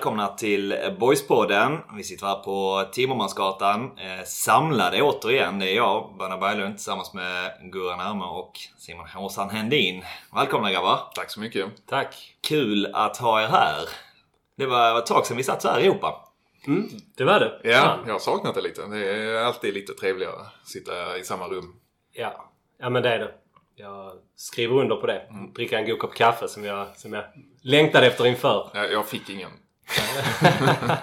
[0.00, 1.78] välkomna till Boyspodden.
[1.96, 3.98] Vi sitter här på Timmermansgatan.
[3.98, 5.58] Eh, samlade återigen.
[5.58, 10.04] Det är jag, Berna Berglund, tillsammans med Gurran Erme och Simon Håsan Hendin.
[10.34, 10.98] Välkomna grabbar!
[11.14, 11.66] Tack så mycket.
[11.86, 12.36] Tack.
[12.48, 13.88] Kul att ha er här.
[14.56, 16.28] Det var ett tag sedan vi satt så här i Europa.
[16.66, 17.60] Mm, det var det.
[17.64, 18.86] Ja, jag har saknat det lite.
[18.86, 21.74] Det är alltid lite trevligare att sitta i samma rum.
[22.12, 22.50] Ja.
[22.78, 23.30] ja, men det är det.
[23.76, 25.22] Jag skriver under på det.
[25.54, 27.24] Dricka en god kopp kaffe som jag, som jag
[27.62, 28.70] längtade efter inför.
[28.74, 29.50] Jag, jag fick ingen.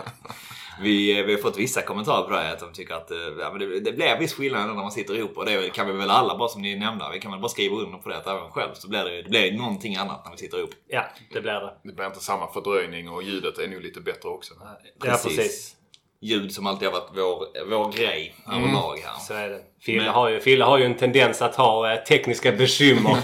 [0.81, 3.51] Vi, vi har fått vissa kommentarer på det här, att de tycker att eh, ja,
[3.51, 6.09] men det, det blir viss skillnad när man sitter ihop och det kan vi väl
[6.09, 7.05] alla bara som ni nämnde.
[7.13, 9.29] Vi kan väl bara skriva under på det att även själv så blir det, det
[9.29, 10.69] blir någonting annat när vi sitter ihop.
[10.87, 11.73] Ja, det blir det.
[11.83, 14.53] Det blir inte samma fördröjning och ljudet är nog lite bättre också.
[14.59, 15.37] Ja, Precis.
[15.37, 15.73] precis.
[16.21, 19.19] Ljud som alltid har varit vår, vår grej överlag här.
[19.19, 19.59] Så är det.
[19.81, 23.17] Fille, Men- har ju, Fille har ju en tendens att ha eh, tekniska bekymmer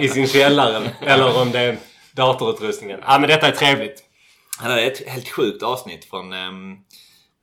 [0.00, 0.90] i sin källare.
[1.00, 1.76] Eller om det är
[2.12, 3.00] datorutrustningen.
[3.06, 4.02] Ja, men detta är trevligt.
[4.60, 6.76] Här är ett helt sjukt avsnitt från, ehm,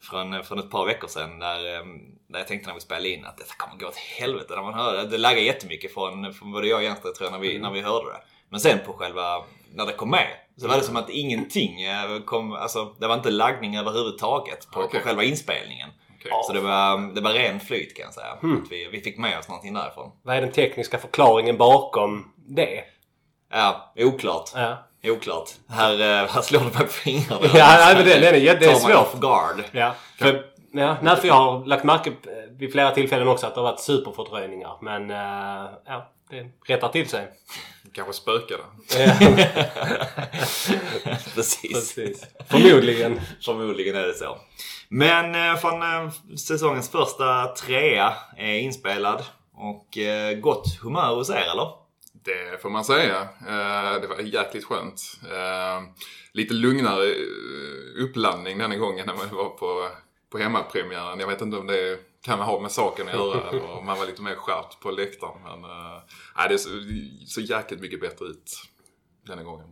[0.02, 3.26] från, från ett par veckor sedan där, ehm, där jag tänkte när vi spelade in
[3.26, 5.18] att detta kommer gå åt helvete när man hör det.
[5.18, 8.06] Laggade jättemycket från, från både jag och Jens tror jag när vi, när vi hörde
[8.06, 8.22] det.
[8.50, 9.44] Men sen på själva,
[9.74, 13.16] när det kom med så var det som att ingenting eh, kom, alltså det var
[13.16, 15.00] inte laggning överhuvudtaget på, Okej.
[15.00, 15.90] på själva inspelningen.
[16.20, 16.32] Okej.
[16.48, 18.28] Så det var, det var ren flyt kan jag säga.
[18.28, 20.12] Att vi, vi fick med oss någonting därifrån.
[20.24, 22.84] Vad är den tekniska förklaringen bakom det?
[23.52, 24.50] Ja, oklart.
[24.56, 25.50] Ja, Oklart.
[25.70, 25.94] Här,
[26.24, 27.42] eh, här slår du mig på fingrarna.
[27.54, 29.64] ja nej, men det, den är, jätte- det är Tar off guard.
[29.72, 32.12] Ja, för, ja, nej, för jag har lagt märke
[32.60, 34.78] vid flera tillfällen också att det har varit superfördröjningar.
[34.82, 37.28] Men eh, ja, det rättar till sig.
[37.94, 38.64] Kanske spökade.
[41.36, 41.74] Precis.
[41.74, 42.26] Precis.
[42.50, 43.22] Förmodligen.
[43.46, 44.38] Förmodligen är det så.
[44.90, 45.82] Men eh, från
[46.38, 49.24] säsongens första trea är inspelad.
[49.56, 49.98] Och
[50.42, 51.70] gott humör hos er eller?
[52.24, 53.22] Det får man säga.
[53.22, 55.02] Eh, det var jäkligt skönt.
[55.24, 55.84] Eh,
[56.32, 59.90] lite lugnare eh, uppladdning denna gången än vad det var på,
[60.32, 61.20] på hemmapremiären.
[61.20, 63.50] Jag vet inte om det kan ha med saken att göra.
[63.50, 65.42] eller om man var lite mer skärpt på läktaren.
[65.44, 65.62] Men
[66.38, 66.72] nej, det såg
[67.28, 68.52] så jäkligt mycket bättre ut
[69.28, 69.68] denna gången.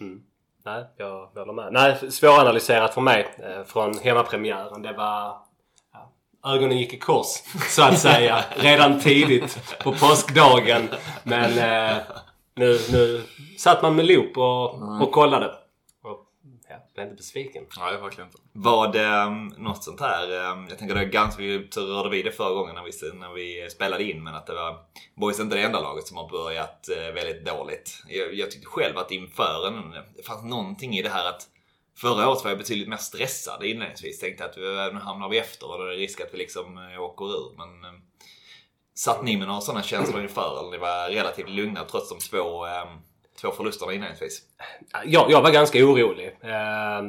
[0.00, 0.22] Mm.
[0.64, 1.72] Nej, jag håller med.
[1.72, 3.34] Nej, svåranalyserat för mig
[3.66, 4.82] från hemmapremiären.
[4.82, 5.49] Det var...
[6.44, 7.26] Ögonen gick i kors,
[7.68, 8.44] så att säga.
[8.56, 10.88] redan tidigt på påskdagen.
[11.22, 11.96] Men eh,
[12.54, 13.22] nu, nu
[13.58, 15.46] satt man med loop och, och kollade.
[16.02, 16.26] Och
[16.68, 17.64] ja, blev inte besviken.
[17.78, 18.38] Nej, verkligen inte.
[18.52, 19.30] Var det eh,
[19.62, 20.30] något sånt här?
[20.30, 23.32] eh, Jag tänker det är ganska, vi rörde vid det förra gången när vi, när
[23.34, 24.22] vi spelade in.
[24.24, 24.76] Men att det var
[25.16, 28.02] Boys är inte det enda laget som har börjat eh, väldigt dåligt.
[28.08, 31.42] Jag, jag tyckte själv att inför en, det fanns någonting i det här att
[32.00, 34.18] Förra året var jag betydligt mer stressad inledningsvis.
[34.18, 37.02] Tänkte att nu hamnar vi efter och då är det risk att vi liksom eh,
[37.02, 37.56] åker ur.
[37.56, 38.00] Men eh,
[38.94, 40.58] satt ni med några sådana känslor inför?
[40.60, 42.84] Eller ni var relativt lugna trots de två, eh,
[43.40, 44.42] två förlusterna inledningsvis?
[45.04, 46.26] Jag, jag var ganska orolig.
[46.40, 47.02] Eh,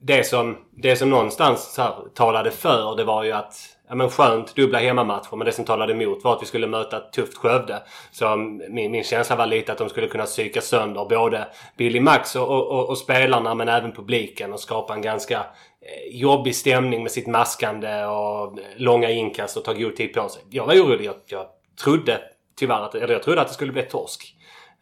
[0.00, 3.54] det som, det som någonstans här, talade för det var ju att
[3.88, 5.36] Ja men skönt, dubbla hemmamatcher.
[5.36, 7.82] Men det som talade emot var att vi skulle möta ett tufft Skövde.
[8.12, 12.36] Så min, min känsla var lite att de skulle kunna psyka sönder både Billy Max
[12.36, 17.12] och, och, och spelarna men även publiken och skapa en ganska eh, jobbig stämning med
[17.12, 20.42] sitt maskande och långa inkast och ta god tid på sig.
[20.50, 21.04] Jag var orolig.
[21.04, 21.46] Jag, jag
[21.84, 22.20] trodde
[22.56, 24.34] tyvärr att, eller jag trodde att det skulle bli torsk.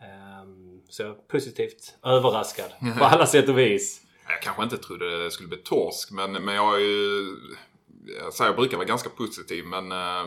[0.02, 4.00] Ehm, Så positivt överraskad på alla sätt och vis.
[4.28, 7.36] Jag kanske inte trodde det skulle bli torsk, men, men jag har ju...
[8.08, 10.24] Eh, så säger, jag brukar vara ganska positiv, men, eh,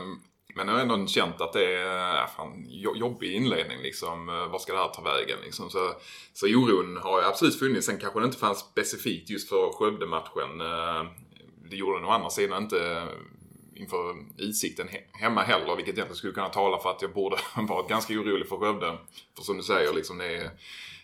[0.54, 3.78] men jag har ändå känt att det är äh, fan, jobbig inledning.
[3.82, 4.26] Liksom.
[4.26, 5.38] Vart Vad ska det här ta vägen?
[5.44, 5.70] Liksom.
[5.70, 5.92] Så,
[6.32, 7.86] så oron har ju absolut funnits.
[7.86, 10.58] Sen kanske det inte fanns specifikt just för Skövde-matchen.
[11.70, 13.08] Det gjorde den å andra sidan inte
[13.76, 17.36] inför utsikten hemma heller, vilket egentligen skulle kunna tala för att jag borde
[17.68, 18.98] varit ganska orolig för Skövde.
[19.36, 20.50] För som du säger, liksom, det är,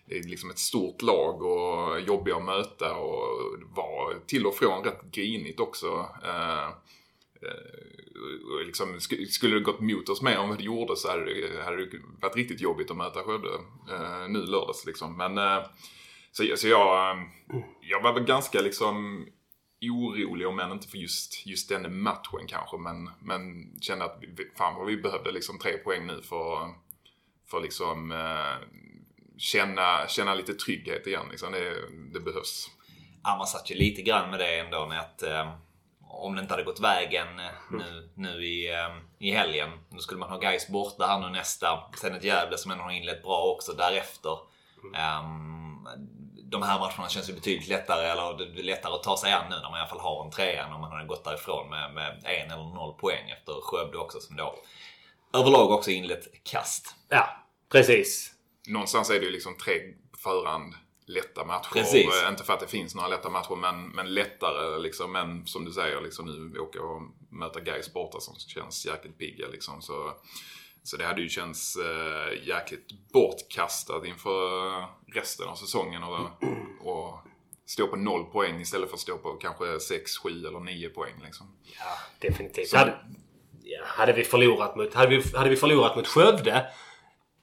[0.06, 4.84] det är liksom ett stort lag och jobbiga att möta och var till och från
[4.84, 6.08] rätt grinigt också.
[6.24, 6.68] Eh,
[7.42, 11.24] eh, liksom, sk- skulle det gått mot oss mer om vi det gjorde så hade
[11.24, 13.48] det, hade det varit riktigt jobbigt att möta Skövde
[13.90, 14.86] eh, nu lördags.
[14.86, 15.16] Liksom.
[15.16, 15.64] Men, eh,
[16.32, 17.22] så, så jag, eh,
[17.80, 19.26] jag var väl ganska liksom
[19.82, 22.78] orolig, om än inte för just, just den matchen kanske.
[22.78, 26.74] Men, men kände att vi, fan vad vi behövde liksom tre poäng nu för,
[27.50, 28.68] för liksom eh,
[29.42, 31.26] känna, känna lite trygghet igen.
[31.30, 31.52] Liksom.
[31.52, 31.74] Det,
[32.12, 32.70] det behövs.
[33.24, 35.54] Ja, man satt ju lite grann med det ändå med att eh,
[36.00, 39.70] om det inte hade gått vägen eh, nu, nu i, eh, i helgen.
[39.90, 41.90] Då skulle man ha Gais borta här nu nästa.
[42.00, 44.38] Sen ett Gävle som ändå har inlett bra också därefter.
[44.96, 45.88] Ehm,
[46.44, 49.44] de här matcherna känns ju betydligt lättare, eller det är lättare att ta sig an
[49.50, 51.70] nu när man i alla fall har en trea än om man hade gått därifrån
[51.70, 54.54] med, med en eller noll poäng efter Skövde också som då
[55.34, 56.94] överlag också inlett kast.
[57.08, 57.28] Ja,
[57.72, 58.31] precis.
[58.68, 59.72] Någonstans är det ju liksom tre
[60.12, 60.74] på förhand
[61.06, 61.72] lätta matcher.
[61.72, 62.06] Precis.
[62.06, 65.12] Och, eh, inte för att det finns några lätta matcher men, men lättare liksom.
[65.12, 69.48] Men som du säger liksom nu åka och möta Gais borta som känns jäkligt pigga
[69.48, 69.82] liksom.
[69.82, 70.12] Så,
[70.82, 74.70] så det hade ju känts eh, jäkligt bortkastat inför
[75.14, 76.02] resten av säsongen.
[76.02, 76.20] Och,
[76.80, 77.18] och
[77.66, 81.14] stå på noll poäng istället för att stå på kanske 6, 7 eller 9 poäng
[81.24, 81.56] liksom.
[81.78, 81.98] Ja,
[82.28, 82.68] definitivt.
[82.68, 82.98] Så- Hade,
[83.62, 86.66] ja, hade, vi förlorat mot, hade, vi, hade vi förlorat mot Skövde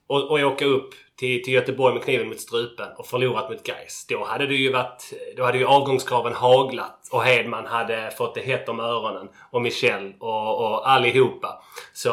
[0.08, 4.06] och, och åka upp till, till Göteborg med kniven mot strupen och förlorat mot Gais.
[4.10, 5.14] Då hade det ju varit...
[5.38, 9.30] Då hade ju avgångskraven haglat och Hedman hade fått det hett om öronen.
[9.52, 11.64] Och Michel och, och allihopa.
[11.94, 12.10] Så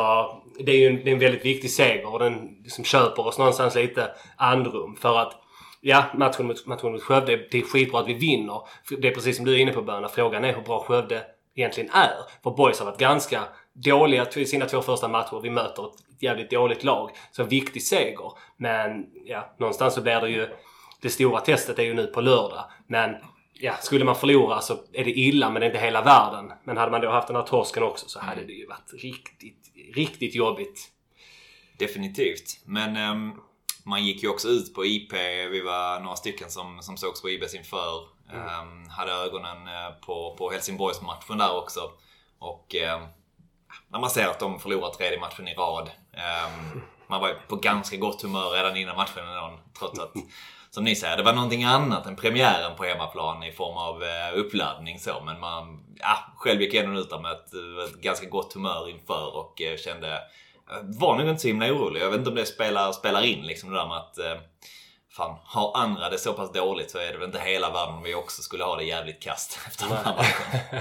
[0.58, 3.38] det är ju en, det är en väldigt viktig seger och den liksom köper oss
[3.38, 4.96] någonstans lite andrum.
[4.96, 5.42] För att
[5.80, 8.60] Ja, matchen mot, matchen mot Skövde, det är skitbra att vi vinner.
[8.98, 10.08] Det är precis som du är inne på Böna.
[10.08, 11.22] Frågan är hur bra Skövde
[11.56, 12.14] egentligen är.
[12.42, 13.42] För Boys har varit ganska
[13.84, 15.40] dåliga i sina två första matcher.
[15.42, 17.10] Vi möter ett jävligt dåligt lag.
[17.32, 18.32] Så en viktig seger.
[18.56, 20.48] Men ja, någonstans så blir det ju...
[21.00, 22.64] Det stora testet är ju nu på lördag.
[22.86, 23.14] Men
[23.52, 26.52] ja, skulle man förlora så är det illa men det är inte hela världen.
[26.64, 29.72] Men hade man då haft den här torsken också så hade det ju varit riktigt,
[29.94, 30.88] riktigt jobbigt.
[31.78, 32.60] Definitivt.
[32.64, 33.32] Men ehm,
[33.84, 35.12] man gick ju också ut på IP.
[35.50, 38.00] Vi var några stycken som, som sågs på IBS inför.
[38.32, 41.80] Ehm, hade ögonen eh, på, på Helsingborgsmatchen där också.
[42.38, 43.02] Och ehm,
[43.88, 45.90] när man ser att de förlorar tredje matchen i rad.
[46.12, 50.12] ehm, man var på ganska gott humör redan innan matchen ändå, trots att
[50.70, 54.38] som ni säger, det var någonting annat än premiären på hemmaplan i form av eh,
[54.38, 55.22] uppladdning så.
[55.24, 57.54] Men man, ja, själv gick ändå ut där med ett,
[57.88, 60.20] ett ganska gott humör inför och eh, kände jag
[60.82, 62.00] var nog inte så himla orolig.
[62.00, 64.36] Jag vet inte om det spelar, spelar in liksom det där med att eh,
[65.16, 68.02] Fan, har andra det så pass dåligt så är det väl inte hela världen om
[68.02, 70.80] vi också skulle ha det jävligt kast efter den här matchen.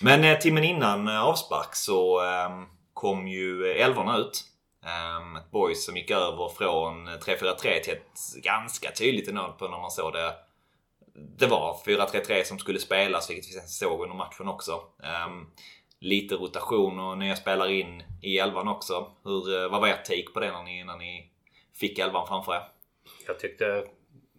[0.00, 2.50] Men eh, timmen innan eh, avspark så eh,
[2.94, 4.44] kom ju elvorna ut.
[4.84, 9.78] Eh, ett boys som gick över från 3-4-3 till ett ganska tydligt enormt på när
[9.78, 10.34] man såg det.
[11.38, 14.72] Det var 4-3-3 som skulle spelas, vilket vi sen såg under matchen också.
[15.02, 15.28] Eh,
[16.00, 19.06] lite rotation och nya spelare in i elvan också.
[19.24, 21.30] Hur, eh, vad var ert take på det när ni, när ni
[21.80, 22.62] fick elvan framför er?
[23.26, 23.84] Jag tyckte...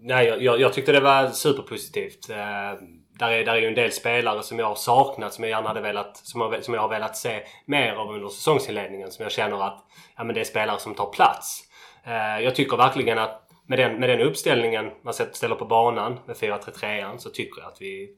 [0.01, 2.29] Nej, jag, jag, jag tyckte det var superpositivt.
[2.29, 5.51] Ehm, där, är, där är ju en del spelare som jag har saknat, som jag
[5.51, 9.11] gärna hade velat, som, jag, som jag har velat se mer av under säsongsinledningen.
[9.11, 9.85] Som jag känner att
[10.17, 11.63] ja, men det är spelare som tar plats.
[12.03, 16.35] Eh, jag tycker verkligen att med den, med den uppställningen man ställer på banan med
[16.35, 18.09] 4-3-3 så tycker jag att vi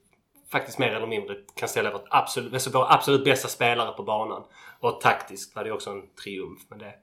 [0.52, 4.44] faktiskt mer eller mindre kan ställa vårt absolut, alltså våra absolut bästa spelare på banan.
[4.80, 6.60] Och taktiskt var det också en triumf.
[6.70, 6.94] Men det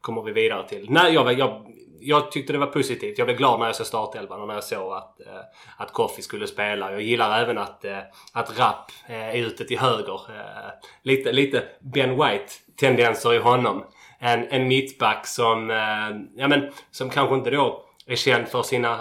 [0.00, 0.86] kommer vi vidare till.
[0.90, 1.66] Nej, jag, jag,
[2.00, 3.18] jag tyckte det var positivt.
[3.18, 5.40] Jag blev glad när jag såg startelvan och när jag såg att, eh,
[5.76, 6.92] att Koffi skulle spela.
[6.92, 7.98] Jag gillar även att, eh,
[8.32, 10.20] att Rapp eh, är ute till höger.
[10.36, 10.70] Eh,
[11.02, 13.84] lite, lite Ben White-tendenser i honom.
[14.18, 18.92] En, en mittback som, eh, ja, men, som kanske inte då är känd för sina,
[18.92, 18.98] eh,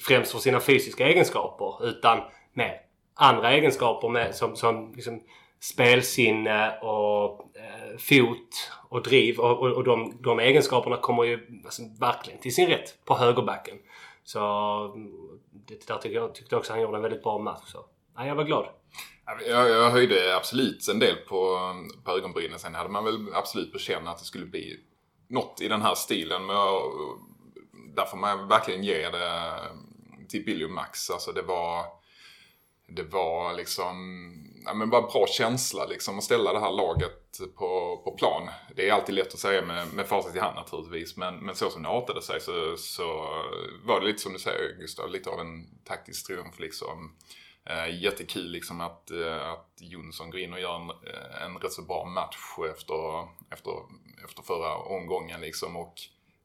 [0.00, 2.18] främst för sina fysiska egenskaper utan
[2.52, 2.78] med
[3.14, 5.20] andra egenskaper med, som, som liksom
[5.60, 7.50] spelsinne och
[7.98, 9.38] fot och driv.
[9.38, 13.78] Och, och, och de, de egenskaperna kommer ju alltså, verkligen till sin rätt på högerbacken.
[14.24, 14.40] Så
[14.94, 15.12] mm,
[15.52, 17.62] det där tyckte jag tyckte också han gjorde en väldigt bra match.
[17.66, 17.84] Så,
[18.16, 18.68] ja, jag var glad.
[19.46, 21.58] Jag, jag höjde absolut en del på,
[22.04, 22.58] på ögonbrynen.
[22.58, 24.80] Sen hade man väl absolut på känn att det skulle bli
[25.28, 26.46] något i den här stilen.
[26.46, 26.82] Men jag,
[27.96, 29.52] där får man verkligen ge det
[30.28, 31.10] till Billy och Max.
[31.10, 31.84] Alltså det var,
[32.88, 33.96] det var liksom
[34.66, 38.48] ja, men bara bra känsla liksom att ställa det här laget på, på plan.
[38.76, 41.16] Det är alltid lätt att säga med, med facit i hand naturligtvis.
[41.16, 43.04] Men, men så som det artade sig så, så
[43.84, 47.16] var det lite som du säger Gustav, lite av en taktisk triumf liksom.
[47.64, 50.90] Eh, jättekul liksom att, eh, att Jonsson går in och gör en,
[51.42, 52.36] en rätt så bra match
[52.70, 53.72] efter, efter,
[54.24, 55.76] efter förra omgången liksom.
[55.76, 55.94] Och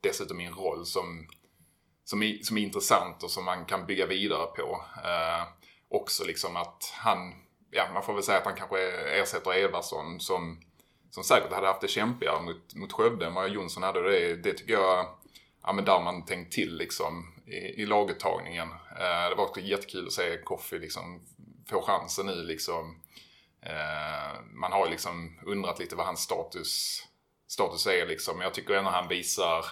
[0.01, 1.27] dessutom i en roll som,
[2.03, 4.81] som, är, som är intressant och som man kan bygga vidare på.
[5.03, 5.43] Eh,
[5.89, 7.33] också liksom att han,
[7.71, 10.61] ja man får väl säga att han kanske ersätter Edvardsson som,
[11.09, 14.11] som säkert hade haft det kämpigare mot, mot Skövde än vad Jonsson hade.
[14.11, 15.05] Det, det tycker jag,
[15.63, 18.67] ja men där har man tänkt till liksom i, i laguttagningen.
[18.71, 21.21] Eh, det var också jättekul att se Koffi liksom
[21.69, 23.01] få chansen nu liksom.
[23.61, 27.01] Eh, man har ju liksom undrat lite vad hans status,
[27.47, 28.41] status är liksom.
[28.41, 29.65] Jag tycker ändå han visar,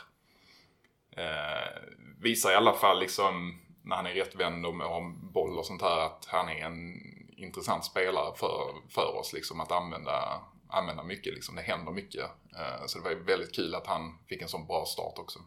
[1.17, 1.81] eh,
[2.19, 6.05] visar i alla fall liksom när han är rättvänd och har boll och sånt här
[6.05, 6.93] att han är en
[7.39, 11.55] intressant spelare för, för oss liksom att använda, använda mycket liksom.
[11.55, 12.25] Det händer mycket.
[12.59, 15.39] Eh, så det var väldigt kul att han fick en sån bra start också.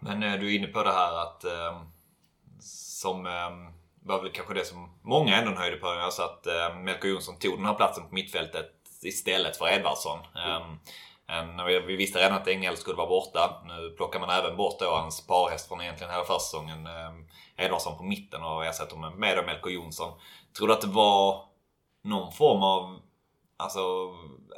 [0.00, 1.82] Men eh, du är inne på det här att eh,
[2.60, 3.72] som um,
[4.02, 5.86] var väl kanske det som många ändå höjde på.
[5.86, 8.70] Alltså att uh, Melker Jonsson tog den här platsen på mittfältet
[9.02, 10.18] istället för Edvardsson.
[11.26, 13.62] En, vi, vi visste redan att Engel skulle vara borta.
[13.66, 16.88] Nu plockar man även bort då hans parhäst från egentligen hela försäsongen.
[17.56, 20.12] Edvardsson på mitten och ersätter med, med Melker Jonsson.
[20.58, 21.44] Tror du att det var
[22.02, 23.00] någon form av
[23.56, 23.80] alltså,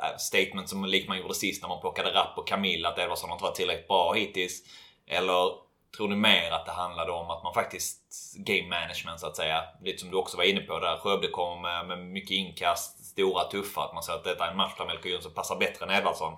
[0.02, 2.88] äh, statement som likt man gjorde sist när man plockade Rapp och Camilla?
[2.88, 4.62] att Edvardsson inte varit tillräckligt bra hittills?
[5.06, 8.02] Eller tror ni mer att det handlade om att man faktiskt
[8.36, 9.64] game management så att säga?
[9.82, 10.96] Lite som du också var inne på där.
[10.96, 13.80] Skövde kom med, med mycket inkast, stora, tuffa.
[13.80, 16.32] Att man säger att detta är en match där Melker Jonsson passar bättre än Edvardsson.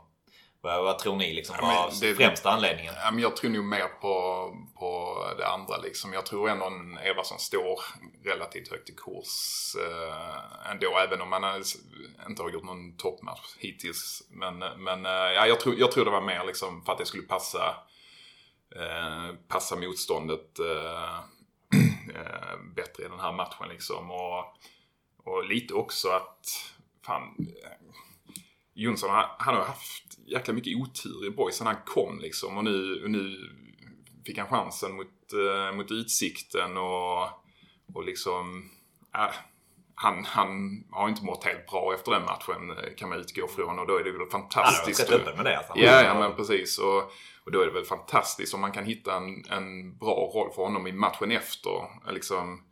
[0.60, 2.94] Vad, vad, tror ni liksom var ja, det, främsta anledningen?
[2.96, 6.12] Ja, men jag tror nog mer på, på det andra liksom.
[6.12, 7.80] Jag tror ändå en Edvardsson står
[8.24, 10.98] relativt högt i kurs eh, ändå.
[10.98, 11.64] Även om man
[12.28, 14.22] inte har gjort någon toppmatch hittills.
[14.30, 17.06] Men, men eh, ja, jag, tror, jag tror det var mer liksom för att det
[17.06, 17.74] skulle passa
[18.76, 21.18] Eh, passa motståndet eh,
[22.14, 24.10] eh, bättre i den här matchen liksom.
[24.10, 24.44] Och,
[25.24, 26.46] och lite också att,
[27.06, 27.36] fan,
[28.74, 32.58] Jonsson han har haft jäkla mycket otur i boys sen han kom liksom.
[32.58, 33.36] Och nu, och nu
[34.26, 37.22] fick han chansen mot, uh, mot Utsikten och,
[37.94, 38.70] och liksom...
[39.14, 39.34] Äh,
[40.00, 43.86] han, han har inte mått helt bra efter den matchen kan man utgå från och
[43.86, 45.10] då är det väl fantastiskt.
[45.10, 45.58] Han har med det.
[45.58, 45.72] Alltså.
[45.76, 46.78] Ja, ja men precis.
[46.78, 47.02] Och,
[47.44, 50.62] och då är det väl fantastiskt om man kan hitta en, en bra roll för
[50.62, 51.70] honom i matchen efter.
[52.12, 52.62] Liksom,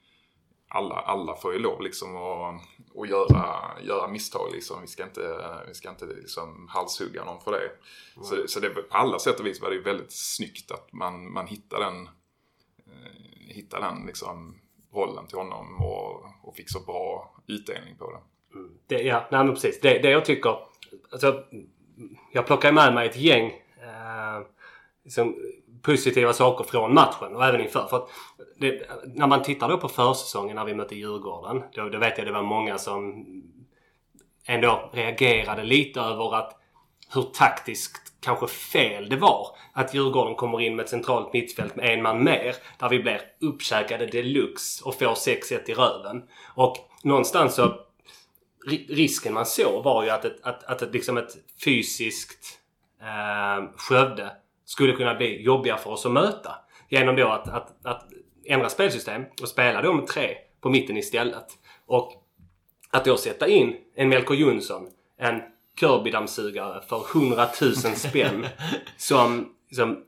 [0.69, 2.63] alla, alla får ju lov liksom att,
[2.99, 4.81] att göra, göra misstag liksom.
[4.81, 7.59] Vi ska inte, vi ska inte liksom halshugga någon för det.
[7.59, 8.25] Mm.
[8.25, 11.33] Så, så det, på alla sätt och vis var det ju väldigt snyggt att man,
[11.33, 12.07] man hittar den,
[12.79, 14.61] eh, hittar den liksom
[14.93, 18.19] rollen till honom och, och fick så bra utdelning på det.
[18.59, 18.79] Mm.
[18.87, 19.81] det ja, nej men precis.
[19.81, 20.59] Det, det jag tycker,
[21.13, 21.45] alltså,
[22.33, 23.47] jag plockar med mig ett gäng
[23.83, 24.47] eh,
[25.05, 25.37] liksom,
[25.87, 27.87] positiva saker från matchen och även inför.
[27.87, 28.09] För att
[28.59, 31.63] det, när man tittar då på försäsongen när vi mötte Djurgården.
[31.75, 33.27] Då, då vet jag det var många som
[34.47, 36.53] ändå reagerade lite över att
[37.15, 39.47] hur taktiskt kanske fel det var.
[39.73, 42.57] Att Djurgården kommer in med ett centralt mittfält med en man mer.
[42.79, 46.23] Där vi blir uppkäkade deluxe och får 6-1 i röven.
[46.55, 47.81] Och någonstans så
[48.89, 52.59] risken man såg var ju att ett, att, att ett, liksom ett fysiskt
[53.01, 54.31] eh, Skövde
[54.67, 56.55] skulle kunna bli jobbiga för oss att möta.
[56.89, 58.09] Genom då att, att, att
[58.45, 61.47] ändra spelsystem och spela då med tre på mitten istället.
[61.87, 62.13] Och
[62.91, 65.43] att då sätta in en Melker Jonsson, en
[65.81, 68.47] Kirby-dammsugare för 100 000 spänn
[68.97, 70.05] som, som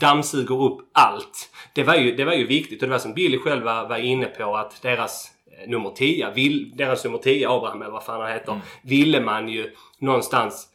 [0.00, 1.50] dammsuger upp allt.
[1.74, 3.96] Det var, ju, det var ju viktigt och det var som Billy själv var, var
[3.96, 8.20] inne på att deras eh, nummer 10, vill, deras nummer 10, Abraham eller vad fan
[8.20, 8.64] han heter, mm.
[8.82, 10.68] ville man ju någonstans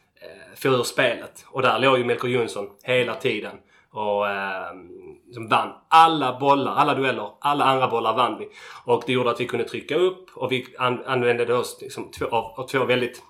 [0.55, 1.45] få ur spelet.
[1.47, 3.55] Och där låg ju Melker Jonsson hela tiden.
[3.91, 4.71] Och eh,
[5.33, 8.49] som vann alla bollar, alla dueller, alla andra bollar vann vi.
[8.85, 12.25] Och det gjorde att vi kunde trycka upp och vi an använde oss liksom två,
[12.25, 13.23] av, av två väldigt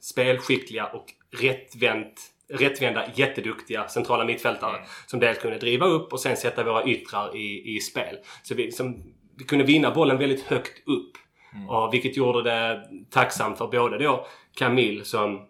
[0.00, 1.04] spelskickliga och
[1.40, 4.76] rättvänt, rättvända, jätteduktiga centrala mittfältare.
[4.76, 4.88] Mm.
[5.06, 8.18] Som dels kunde driva upp och sen sätta våra yttrar i, i spel.
[8.42, 9.02] Så vi, liksom,
[9.38, 11.12] vi kunde vinna bollen väldigt högt upp.
[11.54, 11.68] Mm.
[11.68, 15.48] Och vilket gjorde det tacksamt för både då Camille som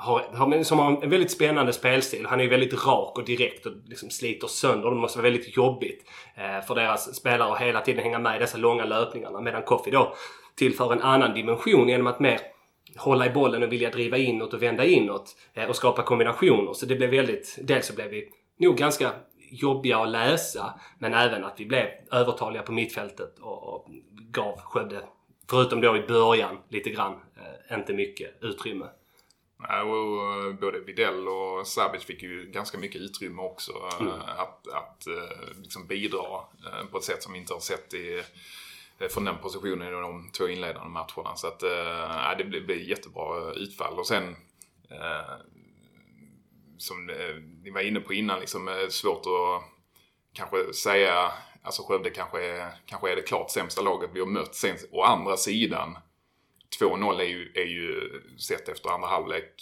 [0.00, 2.26] har, har, som har en väldigt spännande spelstil.
[2.26, 4.90] Han är ju väldigt rak och direkt och liksom sliter sönder.
[4.90, 6.04] Det måste vara väldigt jobbigt
[6.34, 9.40] eh, för deras spelare att hela tiden hänga med i dessa långa löpningarna.
[9.40, 10.14] Medan Koffi då
[10.54, 12.40] tillför en annan dimension genom att mer
[12.96, 16.72] hålla i bollen och vilja driva inåt och vända inåt eh, och skapa kombinationer.
[16.72, 17.58] Så det blev väldigt...
[17.62, 18.28] Dels så blev vi
[18.58, 19.10] nog ganska
[19.50, 23.86] jobbiga att läsa men även att vi blev övertaliga på mittfältet och, och
[24.30, 25.00] gav Skövde,
[25.50, 28.86] förutom då i början, lite grann, eh, inte mycket utrymme.
[29.68, 33.72] Eh, både Videll och Sabic fick ju ganska mycket utrymme också.
[33.72, 34.20] Eh, mm.
[34.20, 36.40] Att, att eh, liksom bidra
[36.90, 38.22] på ett sätt som vi inte har sett i,
[39.10, 41.36] från den positionen i de två inledande matcherna.
[41.36, 43.98] Så att, äh, det blev, blev jättebra utfall.
[43.98, 44.36] Och sen,
[44.90, 45.36] äh,
[46.78, 47.06] som
[47.62, 49.62] ni var inne på innan, liksom, svårt att
[50.32, 54.54] kanske säga, alltså Skövde kanske är, kanske är det klart sämsta laget vi har mött.
[54.54, 55.98] Sen å andra sidan
[56.80, 59.52] 2-0 är ju, är ju sett efter andra halvlek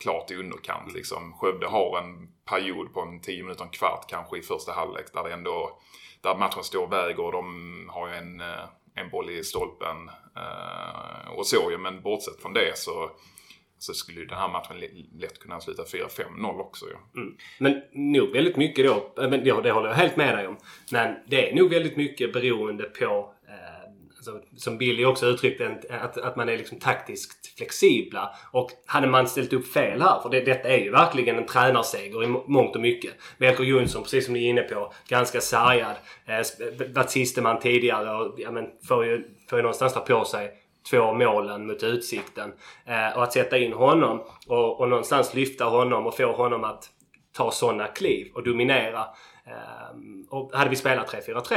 [0.00, 0.92] klart i underkant.
[0.94, 1.32] Liksom.
[1.32, 5.24] Skövde har en period på en 10 minuter, en kvart kanske i första halvlek där
[5.24, 5.78] det ändå
[6.22, 9.96] där matchen står och väger och de har ju en, eh, en boll i stolpen
[10.36, 11.78] eh, och så ju.
[11.78, 13.10] Men bortsett från det så,
[13.78, 14.76] så skulle ju den här matchen
[15.20, 17.22] lätt kunna sluta 4-5-0 också ju.
[17.22, 17.36] Mm.
[17.58, 20.56] Men nog väldigt mycket då, eh, men ja, det håller jag helt med dig om.
[20.92, 23.34] Men det är nog väldigt mycket beroende på
[24.26, 28.34] Alltså, som Billy också uttryckte, att, att man är liksom taktiskt flexibla.
[28.52, 32.24] Och hade man ställt upp fel här, för det, detta är ju verkligen en tränarseger
[32.24, 33.12] i mångt och mycket.
[33.38, 35.96] Melker Jonsson, precis som ni är inne på, ganska sargad.
[36.26, 40.24] Eh, sp- varit sisteman tidigare och ja, men, får, ju, får ju någonstans ta på
[40.24, 40.52] sig
[40.90, 42.52] två målen mot Utsikten.
[42.86, 46.90] Eh, och att sätta in honom och, och någonstans lyfta honom och få honom att
[47.32, 49.00] ta sådana kliv och dominera.
[49.46, 49.96] Eh,
[50.30, 51.48] och hade vi spelat 3-4-3,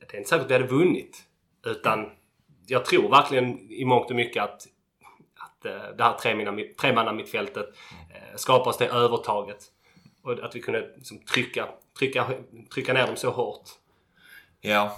[0.00, 1.22] det är inte säkert vi hade vunnit.
[1.64, 2.10] Utan
[2.66, 4.66] jag tror verkligen i mångt och mycket att,
[5.38, 6.12] att eh, det här
[6.80, 9.64] tremannamittfältet eh, tre skapar oss det övertaget.
[10.22, 11.68] Och att vi kunde liksom trycka,
[11.98, 12.26] trycka,
[12.74, 13.68] trycka ner dem så hårt.
[14.60, 14.96] Ja,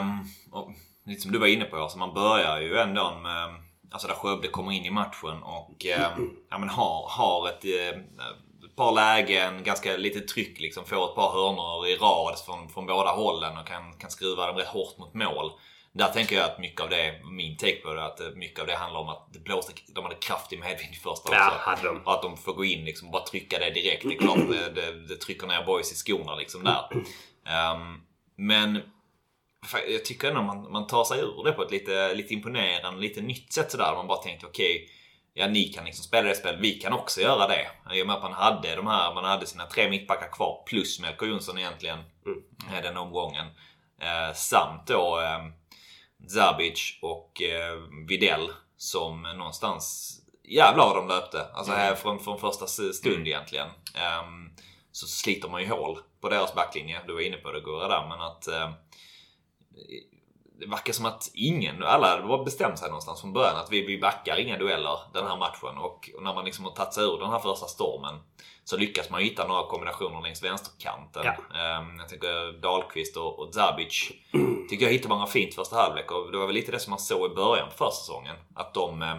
[0.00, 0.72] um, och
[1.04, 3.54] lite som du var inne på, alltså man börjar ju ändå med
[3.92, 8.00] Alltså där Skövde kommer in i matchen och ehm, ja, men har, har ett, eh,
[8.64, 10.84] ett par lägen, ganska lite tryck liksom.
[10.84, 14.56] Får ett par hörnor i rad från, från båda hållen och kan, kan skruva dem
[14.56, 15.52] rätt hårt mot mål.
[15.92, 18.76] Där tänker jag att mycket av det, min take på det, att mycket av det
[18.76, 21.70] handlar om att det blåste, de hade kraftig medvind i första Ja, också.
[21.70, 22.06] hade de.
[22.06, 24.02] Och att de får gå in liksom och bara trycka det direkt.
[24.02, 26.84] Det är klart det, det, det trycker ner boys i skorna liksom där.
[27.46, 28.00] Ehm,
[28.36, 28.80] men
[29.88, 33.20] jag tycker ändå man, man tar sig ur det på ett lite, lite imponerande, lite
[33.20, 33.92] nytt sätt sådär.
[33.96, 34.88] Man bara tänkte okej,
[35.34, 37.66] ja ni kan liksom spela det spelet, vi kan också göra det.
[37.94, 41.00] I och med att man hade de här, man hade sina tre mittbackar kvar plus
[41.00, 42.82] Melker Jonsson egentligen mm.
[42.82, 43.46] den omgången.
[44.00, 45.59] Eh, samt då eh,
[46.28, 51.46] Zabic och eh, Videll som någonstans jävlar vad de löpte.
[51.54, 53.68] Alltså här från, från första stund egentligen.
[53.94, 54.50] Ehm,
[54.92, 57.00] så sliter man ju hål på deras backlinje.
[57.06, 58.70] Du var inne på det Gurra där men att eh,
[60.60, 63.98] det verkar som att ingen, alla bara bestämt sig någonstans från början att vi, vi
[63.98, 65.78] backar inga dueller den här matchen.
[65.78, 68.14] Och, och när man liksom har tagit sig ur den här första stormen
[68.70, 71.22] så lyckas man hitta några kombinationer längs vänsterkanten.
[71.24, 71.58] Ja.
[71.60, 74.10] Ehm, jag tycker Dahlqvist och, och Zabic
[74.70, 76.98] tycker jag hittade många fint första halvlek och det var väl lite det som man
[76.98, 78.36] såg i början på försäsongen.
[78.54, 79.16] Att de eh,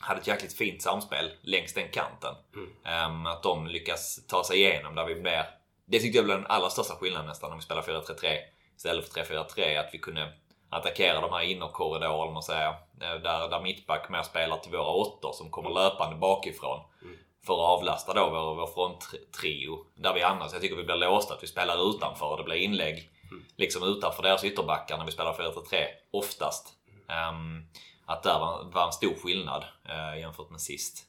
[0.00, 2.34] hade ett jäkligt fint samspel längs den kanten.
[2.84, 5.44] Ehm, att de lyckas ta sig igenom där vi blir...
[5.88, 8.36] Det tyckte jag blev den allra största skillnaden nästan om vi spelar 4-3-3
[8.76, 9.80] istället för 3-4-3.
[9.80, 10.32] Att vi kunde
[10.70, 12.68] attackera de här innerkorridorerna och säga.
[13.00, 16.80] eh, Där, där mittback mer spelar till våra åttor som kommer löpande bakifrån.
[17.46, 19.78] För att avlasta då vår, vår fronttrio.
[19.94, 22.56] Där vi annars, jag tycker vi blir låsta att vi spelar utanför och det blir
[22.56, 23.10] inlägg.
[23.56, 26.68] Liksom utanför deras ytterbackar när vi spelar 4-3 oftast.
[27.08, 27.64] Ehm,
[28.06, 31.04] att där var, var en stor skillnad uh, jämfört med sist.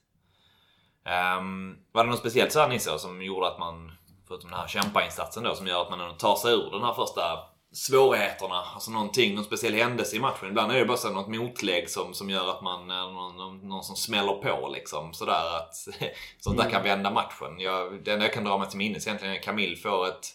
[1.06, 3.92] Ehm, var det något speciellt så här Nisse som gjorde att man,
[4.28, 6.94] förutom den här kämpainsatsen då, som gör att man ändå tar sig ur den här
[6.94, 7.40] första
[7.74, 8.64] svårigheterna?
[8.74, 10.50] Alltså någonting, någon speciell händelse i matchen.
[10.50, 13.70] Ibland är det bara så något motlägg som, som gör att man, eh, någon, någon,
[13.70, 15.14] någon som smäller på liksom.
[15.14, 15.76] Sådär att
[16.40, 17.60] sånt där kan vända matchen.
[17.60, 20.28] Jag, det enda jag kan dra mig till minnes egentligen är att Camille får ett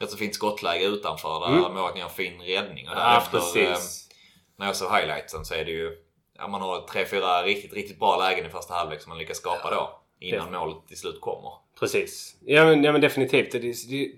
[0.00, 1.74] rätt så fint skottläge utanför där mm.
[1.74, 2.88] målet gör en fin räddning.
[2.88, 4.08] Och Ja, därefter, precis.
[4.08, 4.16] eh,
[4.56, 5.96] när jag såg highlightsen så är det ju
[6.40, 9.36] Ja, man har tre, fyra riktigt, riktigt bra lägen i första halvlek som man lyckas
[9.36, 10.00] skapa då.
[10.20, 11.52] Innan målet till slut kommer.
[11.80, 12.36] Precis.
[12.40, 13.52] Ja men, ja, men definitivt.
[13.52, 14.08] Det, det,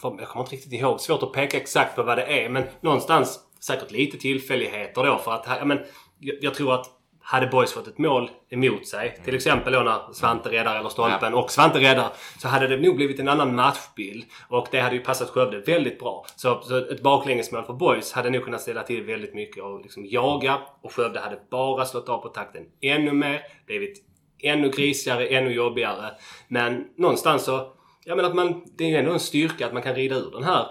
[0.00, 1.00] för, jag kommer inte riktigt ihåg.
[1.00, 2.48] Svårt att peka exakt på vad det är.
[2.48, 5.18] Men någonstans säkert lite tillfälligheter då.
[5.18, 5.78] För att, ja, men,
[6.18, 6.96] jag, jag tror att
[7.28, 11.34] hade Boys fått ett mål emot sig, till exempel då när Svante räddar eller Stolpen
[11.34, 14.24] och Svante räddar, så hade det nog blivit en annan matchbild.
[14.48, 16.26] Och det hade ju passat Skövde väldigt bra.
[16.36, 20.06] Så, så ett baklängesmål för Boys hade nog kunnat ställa till väldigt mycket och liksom
[20.06, 20.58] jaga.
[20.82, 23.40] Och Skövde hade bara slått av på takten ännu mer.
[23.66, 24.02] Blivit
[24.42, 26.10] ännu grisigare, ännu jobbigare.
[26.48, 27.72] Men någonstans så,
[28.06, 30.30] ja men att man, det är ju ändå en styrka att man kan rida ur
[30.30, 30.66] den här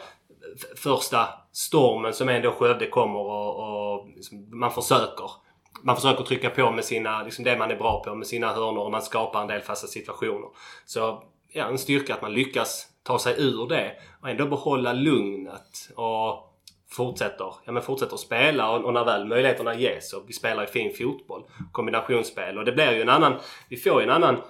[0.76, 5.32] första stormen som ändå Skövde kommer och, och liksom, man försöker.
[5.84, 8.84] Man försöker trycka på med sina, liksom det man är bra på med sina hörnor
[8.84, 10.50] och man skapar en del fasta situationer.
[10.86, 15.90] Så ja, en styrka att man lyckas ta sig ur det och ändå behålla lugnet
[15.96, 16.52] och
[16.92, 20.68] fortsätter, ja, men fortsätter spela och, och när väl möjligheterna ges och vi spelar ju
[20.68, 21.44] fin fotboll.
[21.72, 23.34] Kombinationsspel och det blir ju en annan,
[23.70, 24.42] vi får ju en annan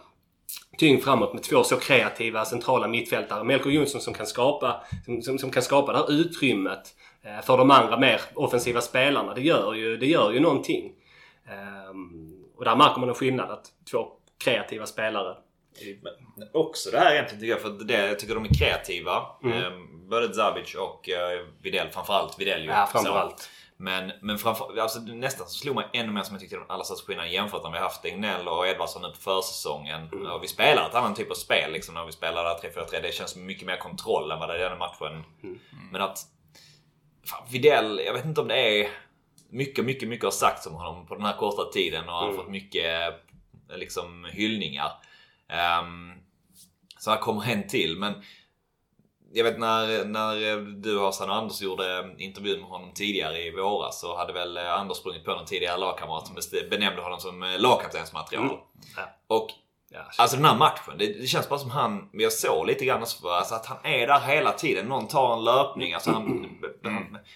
[0.78, 3.44] tyngd framåt med två så kreativa centrala mittfältare.
[3.44, 7.58] Melker Jonsson som kan skapa, som, som, som kan skapa det här utrymmet eh, för
[7.58, 9.34] de andra mer offensiva spelarna.
[9.34, 10.92] Det gör ju, det gör ju någonting.
[11.50, 14.08] Ehm, och där märker man en skillnad att två
[14.44, 15.38] kreativa spelare
[16.38, 19.22] Men också det här egentligen tycker jag, för det, jag tycker de är kreativa.
[19.44, 19.58] Mm.
[19.58, 19.72] Eh,
[20.10, 21.10] både Zabic och
[21.62, 22.70] Videll, framförallt Videll ju.
[22.70, 23.50] Ja, framförallt.
[23.78, 26.84] Men, men framför, alltså, nästan så slog mig ännu mer som jag tyckte de allra
[26.84, 30.10] största skillnaden jämfört när vi haft Tegnell och Edvardsson nu på försäsongen.
[30.14, 30.28] Mm.
[30.28, 33.02] Och vi spelar ett annan typ av spel liksom när vi spelar där 3-4-3.
[33.02, 35.24] Det känns mycket mer kontroll än vad det är i den här matchen.
[35.44, 35.60] Mm.
[35.92, 36.20] Men att
[37.26, 38.90] fan, Videll, jag vet inte om det är
[39.50, 42.30] mycket, mycket, mycket har sagts om honom på den här korta tiden och han har
[42.30, 42.38] Mm.
[42.42, 43.14] fått mycket
[43.70, 44.92] liksom hyllningar.
[45.82, 46.14] Um,
[47.00, 48.14] så här kommer en till men
[49.36, 54.00] jag vet när, när du Hassan och Anders gjorde intervjun med honom tidigare i våras
[54.02, 56.36] så hade väl Anders sprungit på någon tidigare lagkamrat som
[56.70, 58.46] benämnde honom som lagkaptensmaterial.
[58.46, 58.58] Mm.
[58.96, 59.04] Ja.
[59.28, 59.50] Och
[59.96, 63.02] Ja, Alltså den här matchen, det, det känns bara som han, jag såg lite grann
[63.02, 64.86] alltså att han är där hela tiden.
[64.86, 65.94] Någon tar en löpning.
[65.94, 66.48] Alltså han,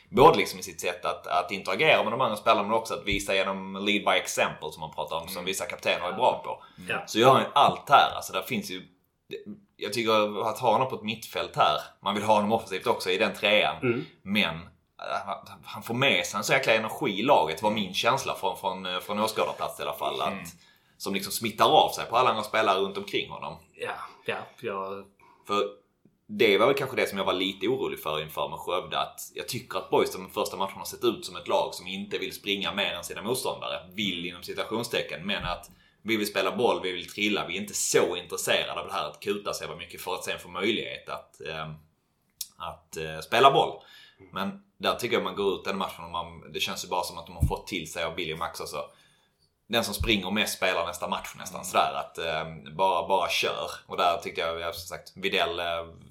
[0.10, 3.06] både liksom i sitt sätt att, att interagera med de andra spelarna men också att
[3.06, 6.64] visa genom lead by example som man pratar om, som vissa kaptener är bra på.
[6.90, 7.04] Ja.
[7.08, 8.16] Så gör han ju allt här.
[8.16, 8.82] Alltså där finns ju...
[9.80, 13.10] Jag tycker att ha honom på ett mittfält här, man vill ha honom offensivt också
[13.10, 13.76] i den trean.
[13.82, 14.06] Mm.
[14.22, 18.36] Men äh, han- får med sig en så jäkla energi i laget, var min känsla
[18.36, 20.22] från, från, eh, från åskådarplats i alla fall.
[20.22, 20.48] Att,
[20.98, 23.56] som liksom smittar av sig på alla andra spelare runt omkring honom.
[23.74, 23.92] ja,
[24.26, 25.04] ja, ja.
[25.48, 25.64] För
[26.28, 29.00] det var väl kanske det som jag var lite orolig för inför med Skövde.
[29.00, 31.88] Att jag tycker att Boys de första matcherna har sett ut som ett lag som
[31.88, 33.80] inte vill springa mer än sina motståndare.
[33.94, 35.26] Vill inom citationstecken.
[35.28, 35.70] Men att
[36.02, 37.48] vi vill spela boll, vi vill trilla.
[37.48, 40.40] Vi är inte så intresserade av det här att kuta sig mycket för att sen
[40.40, 41.70] få möjlighet att, eh,
[42.58, 43.82] att eh, spela boll.
[44.34, 47.04] Men där tycker jag man går ut den matchen och man, det känns ju bara
[47.04, 48.78] som att de har fått till sig av Billy och Max också.
[49.72, 53.70] Den som springer mest spelar nästa match nästan sådär att eh, bara, bara kör.
[53.88, 55.66] Och där tycker jag, jag som sagt, Videll, eh,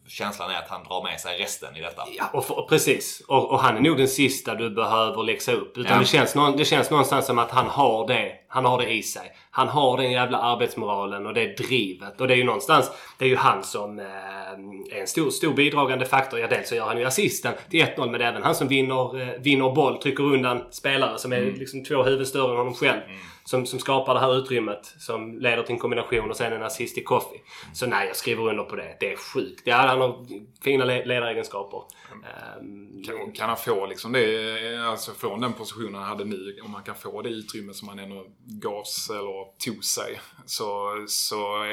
[0.08, 2.02] känslan är att han drar med sig resten i detta.
[2.18, 3.22] Ja, och för, precis.
[3.28, 5.78] Och, och han är nog den sista du behöver läxa upp.
[5.78, 5.98] Utan Ja.
[5.98, 8.32] det, känns någon, det känns någonstans som att han har det.
[8.48, 9.32] Han har det i sig.
[9.50, 12.20] Han har den jävla arbetsmoralen och det drivet.
[12.20, 15.52] Och det är ju någonstans, det är ju han som eh, är en stor, stor
[15.54, 16.40] bidragande faktor.
[16.40, 18.68] Ja, dels så gör han ju assisten till 1-0 men det är även han som
[18.68, 22.74] vinner, eh, vinner boll, trycker undan spelare som är liksom två huvuden större än honom
[22.74, 23.00] själv.
[23.44, 26.98] Som, som skapar det här utrymmet som leder till en kombination och sen en assist
[26.98, 27.40] i Coffee.
[27.74, 28.96] Så nej, jag skriver under på det.
[29.00, 29.62] Det är sjukt.
[29.64, 30.26] Ja, han har
[30.64, 31.82] fina le- ledaregenskaper.
[32.12, 36.74] Ehm, Kan, kan han få liksom det, alltså från den positionen han hade nu, om
[36.74, 40.20] han kan få det utrymme som han ändå gavs eller tog sig.
[40.46, 41.64] Så, så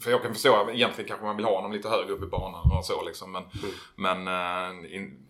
[0.00, 2.70] för jag kan förstå, egentligen kanske man vill ha honom lite högre upp i banan
[2.78, 3.32] och så liksom.
[3.32, 3.42] Men,
[3.96, 5.24] men eh, in,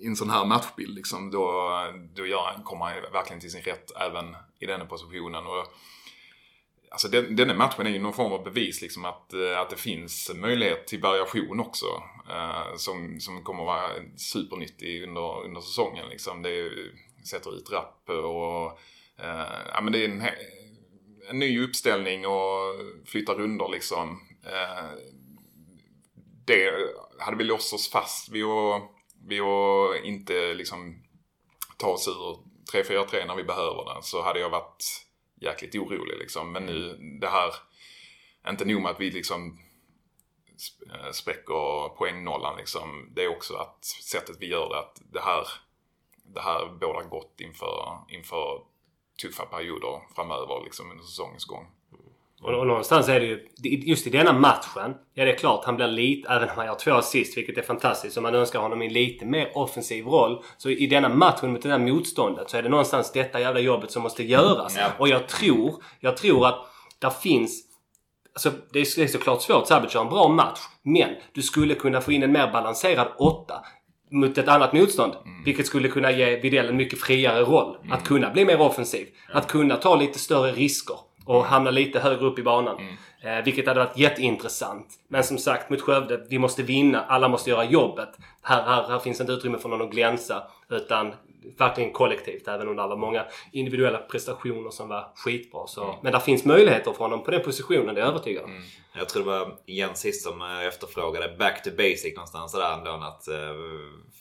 [0.00, 1.70] i en sån här matchbild liksom, då,
[2.14, 5.46] då gör kommer han verkligen till sin rätt även i den positionen.
[5.46, 5.66] Och,
[6.90, 9.76] Alltså den, denna matchen är ju någon form av bevis liksom att, eh, att det
[9.76, 11.86] finns möjlighet till variation också.
[12.30, 16.08] Eh, som, som kommer vara supernyttig under, under säsongen.
[16.08, 16.42] Liksom.
[16.42, 16.70] Det är,
[17.24, 18.78] sätter ut rapp och
[19.18, 20.22] Eh, ja, men det är en,
[21.30, 22.74] en ny uppställning och
[23.06, 24.20] flytta runder liksom.
[24.44, 24.90] Eh,
[26.44, 26.72] det
[27.18, 28.82] hade vi låst oss fast vid att,
[29.26, 31.02] vid att inte liksom
[31.76, 34.84] ta oss ur 3-4-3 när vi behöver det så hade jag varit
[35.40, 36.52] jäkligt orolig liksom.
[36.52, 37.54] Men nu det här,
[38.48, 39.58] inte nog med att vi liksom
[40.94, 43.12] eh, spräcker poängnollan liksom.
[43.14, 45.46] Det är också att sättet vi gör det, att det här,
[46.24, 48.62] det här bådar gott inför, inför
[49.22, 51.66] tuffa perioder framöver liksom under säsongens gång.
[52.42, 55.76] Och, och någonstans är det ju, just i denna matchen, ja det är klart han
[55.76, 58.82] blir lite, även om han gör två assist vilket är fantastiskt, och man önskar honom
[58.82, 60.42] en lite mer offensiv roll.
[60.58, 63.90] Så i denna matchen mot det här motståndet så är det någonstans detta jävla jobbet
[63.90, 64.76] som måste göras.
[64.76, 64.90] Ja.
[64.98, 66.66] Och jag tror, jag tror att
[66.98, 67.64] där finns
[68.32, 69.66] Alltså det är såklart svårt.
[69.66, 70.60] Sabic har en bra match.
[70.82, 73.64] Men du skulle kunna få in en mer balanserad åtta
[74.10, 75.12] mot ett annat motstånd.
[75.44, 77.76] Vilket skulle kunna ge Widell en mycket friare roll.
[77.90, 79.08] Att kunna bli mer offensiv.
[79.32, 80.96] Att kunna ta lite större risker.
[81.24, 82.76] Och hamna lite högre upp i banan.
[83.22, 84.86] Eh, vilket hade varit jätteintressant.
[85.08, 87.04] Men som sagt, mot Skövde, vi måste vinna.
[87.04, 88.08] Alla måste göra jobbet.
[88.42, 90.42] Här, här, här finns inte utrymme för någon att glänsa.
[90.70, 91.12] Utan
[91.58, 92.48] verkligen kollektivt.
[92.48, 95.66] Även om det var många individuella prestationer som var skitbra.
[95.66, 95.94] Så.
[96.02, 98.50] Men där finns möjligheter för honom på den positionen, det är jag övertygad om.
[98.98, 102.90] Jag tror det var Jens sist som eh, efterfrågade back to basic någonstans sådär ändå.
[102.90, 103.54] Att eh,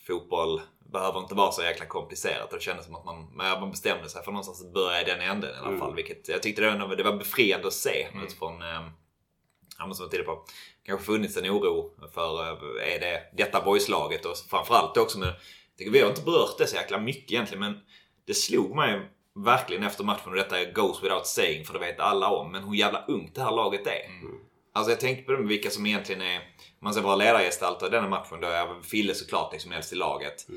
[0.07, 0.61] fotboll
[0.91, 2.51] behöver inte vara så jäkla komplicerat.
[2.51, 5.21] Och det kändes som att man, man bestämde sig för någonstans att börja i den
[5.21, 5.95] änden i alla fall.
[5.95, 8.87] Vilket jag tyckte det var, det var befriande att se utifrån eh,
[9.79, 10.45] Ja, som jag tidigare på.
[10.85, 15.33] kanske funnits en oro för eh, är det detta boyslaget och framförallt också med,
[15.77, 17.79] vi har inte berört det så jäkla mycket egentligen men
[18.27, 19.01] det slog mig
[19.45, 22.75] verkligen efter matchen och detta goes without saying för det vet alla om men hur
[22.75, 24.07] jävla ungt det här laget är.
[24.77, 26.41] Alltså jag tänkte på det med vilka som egentligen är,
[26.79, 30.47] man ser vara ledargestalter i denna matchen då är Fille såklart liksom äldst i laget.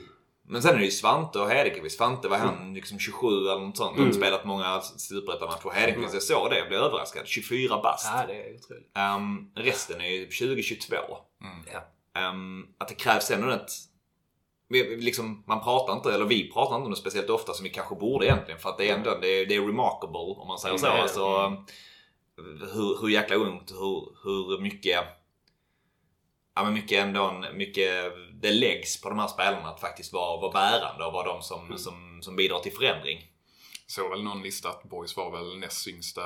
[0.49, 1.97] Men sen är det ju Svante och Hedenkvist.
[1.97, 3.97] Svante var han liksom 27 eller något sånt.
[3.97, 5.71] De har spelat många superettan-matcher.
[5.71, 6.59] Hedenkvist, jag såg det.
[6.59, 7.27] Jag blev överraskad.
[7.27, 8.07] 24 bast.
[8.15, 8.91] Ja, det är otroligt.
[9.17, 10.97] Um, resten är ju 2022.
[11.73, 12.31] Ja.
[12.31, 13.71] Um, att det krävs ändå ett...
[14.99, 17.95] Liksom, man pratar inte, eller vi pratar inte om det speciellt ofta som vi kanske
[17.95, 18.61] borde egentligen.
[18.61, 20.87] För att det är ändå det är, det är remarkable om man säger så.
[20.87, 21.01] Mm.
[21.01, 21.57] Alltså,
[22.75, 25.05] hur, hur jäkla ungt, hur, hur mycket...
[26.55, 30.53] Ja men mycket ändå, mycket det läggs på de här spelarna att faktiskt vara, vara
[30.53, 33.33] bärande och vara de som, som, som bidrar till förändring.
[33.87, 36.23] såg väl någon lista att Boys var väl näst yngsta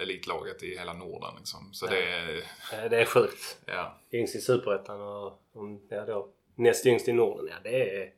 [0.00, 1.34] elitlaget i hela Norden.
[1.38, 1.68] Liksom.
[1.72, 1.90] Så Ja.
[1.90, 2.36] det är...
[2.84, 3.58] Eh, Det är sjukt.
[3.66, 3.98] Ja.
[4.12, 5.40] Yngst i Superettan och
[5.90, 7.46] ja, då, näst yngst i Norden.
[7.50, 8.12] Ja, det är,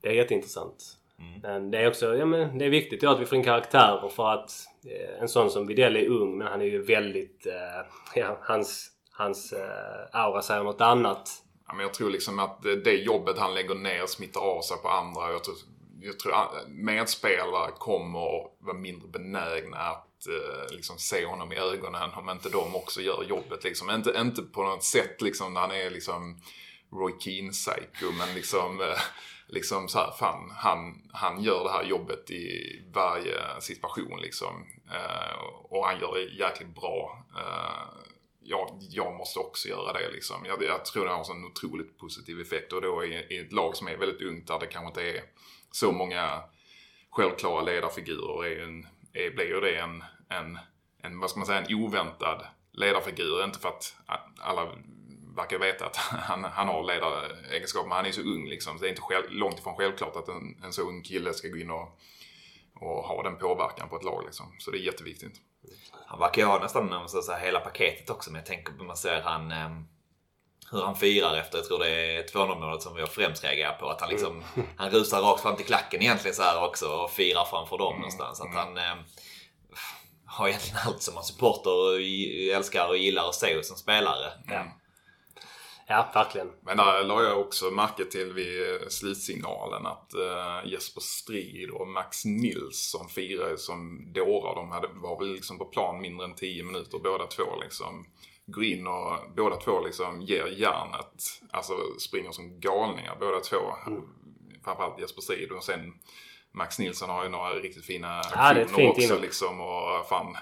[0.00, 0.97] det är jätteintressant.
[1.42, 4.28] Men det är också ja, men det är viktigt att vi får in karaktärer för
[4.30, 4.50] att
[4.86, 7.46] eh, en sån som Widell är ung men han är ju väldigt...
[7.46, 11.30] Eh, ja, hans hans eh, aura säger något annat.
[11.66, 14.88] Ja, men jag tror liksom att det- jobbet han lägger ner smittar av sig på
[14.88, 15.32] andra.
[15.32, 15.56] Jag tror,
[16.00, 16.34] jag tror
[16.68, 18.20] medspelare kommer
[18.58, 20.04] vara mindre benägna att
[20.70, 23.64] liksom se honom i ögonen om inte de också gör jobbet.
[23.64, 23.90] Liksom.
[23.90, 26.40] Inte, inte på något sätt liksom när han är liksom
[26.92, 28.80] Roy Keane-psycho men liksom,
[29.48, 34.66] liksom så här, fan, han, han gör det här jobbet i varje situation liksom.
[34.90, 37.26] Eh, och han gör det jäkligt bra.
[37.36, 38.08] Eh,
[38.40, 40.44] jag, jag måste också göra det liksom.
[40.44, 43.76] Jag, jag tror det har en otroligt positiv effekt och då i, i ett lag
[43.76, 45.24] som är väldigt ungt där det kanske inte är
[45.72, 46.42] så många
[47.10, 50.58] självklara ledarfigurer är en, är, blir ju det en, en,
[51.02, 53.44] en, vad ska man säga, en oväntad ledarfigur.
[53.44, 53.96] Inte för att
[54.38, 54.68] alla
[55.38, 55.96] verkar veta att
[56.30, 58.78] han, han har ledaregenskaper, men han är så ung liksom.
[58.78, 61.48] Så det är inte själv, långt ifrån självklart att en, en så ung kille ska
[61.48, 61.98] gå in och,
[62.80, 64.46] och ha den påverkan på ett lag liksom.
[64.58, 65.40] Så det är jätteviktigt.
[66.06, 68.30] Han verkar ju ha nästan ska säga, hela paketet också.
[68.30, 69.84] Men jag tänker på man ser han, ehm,
[70.70, 73.88] hur han firar efter, jag tror det är 2-0 målet som har främst reagerat på.
[73.88, 74.44] Att han liksom,
[74.76, 78.40] han rusar rakt fram till klacken egentligen så här också och firar framför dem någonstans.
[78.40, 78.98] Att han ehm,
[80.26, 82.00] har egentligen allt som man supporter
[82.56, 84.32] älskar och gillar att se hos en spelare.
[84.46, 84.64] Ja,
[85.88, 86.50] ja verkligen.
[86.60, 92.24] Men där la jag också märke till vid slutsignalen att eh, Jesper Strid och Max
[92.24, 94.54] Nilsson firade som dårar.
[94.54, 98.06] De hade, var väl liksom på plan mindre än 10 minuter båda två liksom.
[98.46, 101.24] Går in och båda två liksom ger järnet.
[101.50, 103.60] Alltså springer som galningar båda två.
[104.64, 105.92] Framförallt Jesper Strid och sen
[106.52, 109.60] Max Nilsson har ju några riktigt fina Ja, aktioner fint också liksom.
[109.60, 110.36] Och fan,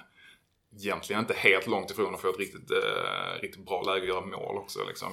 [0.78, 4.26] egentligen inte helt långt ifrån att få ett riktigt, eh, riktigt bra läge att göra
[4.26, 4.84] mål också.
[4.88, 5.12] Liksom.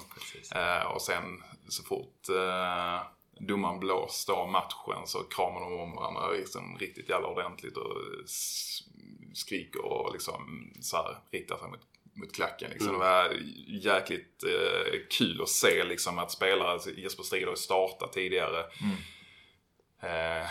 [0.55, 3.01] Eh, och sen så fort eh,
[3.39, 7.97] domaren blåste av matchen så kramar de om varandra liksom, riktigt jävla ordentligt och
[9.33, 11.81] skriker och liksom så här, riktar sig mot,
[12.13, 12.71] mot klacken.
[12.71, 12.93] Liksom.
[12.93, 18.59] Det var jäkligt eh, kul att se liksom, att spelare, Jesper Strid har startat tidigare.
[20.01, 20.47] Eh,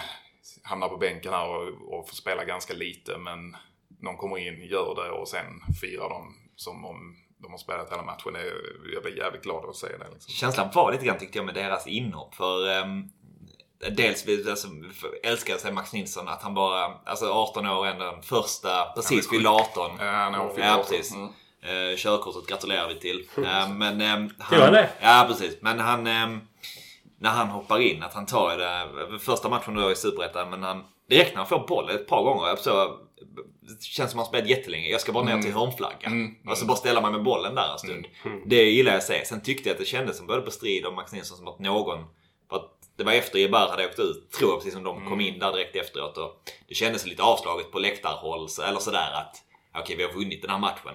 [0.63, 3.57] hamnar på bänken här och, och får spela ganska lite men
[4.03, 5.47] någon kommer in, gör det och sen
[5.81, 8.37] firar de som om de har spelat hela matchen.
[8.95, 10.09] Jag blir jävligt glad att se det.
[10.13, 10.33] Liksom.
[10.33, 12.35] Känslan var lite grann tyckte jag med deras inhopp.
[12.35, 13.13] För um,
[13.91, 14.69] dels alltså,
[15.23, 19.49] älskar sig Max Nilsson att han bara, alltså 18 år ändå den första, precis fyllde
[19.49, 19.91] 18.
[19.99, 20.05] Ja,
[20.57, 20.85] Ja, 18.
[20.85, 21.15] precis.
[21.15, 21.29] Mm.
[21.63, 23.29] Eh, körkortet gratulerar vi till.
[23.37, 23.99] Eh, men
[24.51, 24.91] Tror han det?
[25.01, 25.59] Ja, precis.
[25.61, 26.07] Men han...
[26.07, 26.41] ehm,
[27.23, 29.19] när han hoppar in, att han tar det.
[29.19, 30.85] Första matchen då i Superettan, men han...
[31.09, 32.49] Direkt när han får bollen ett par gånger.
[32.49, 32.99] Jag så,
[33.61, 34.89] det känns som att han spelat jättelänge.
[34.89, 36.13] Jag ska bara ner till hörnflaggan.
[36.13, 36.37] Mm.
[36.51, 38.07] Och så bara ställa mig med bollen där en stund.
[38.47, 39.25] Det gillar jag att se.
[39.25, 41.59] Sen tyckte jag att det kändes som både på Strid och Max Nilsson som att
[41.59, 42.05] någon...
[42.51, 45.21] För att det var efter Jebar hade åkt ut, tror jag, precis som de kom
[45.21, 46.19] in där direkt efteråt.
[46.19, 49.37] Och det kändes lite avslaget på läktarhåll, så- eller sådär att
[49.83, 50.95] okej, vi har vunnit den här matchen.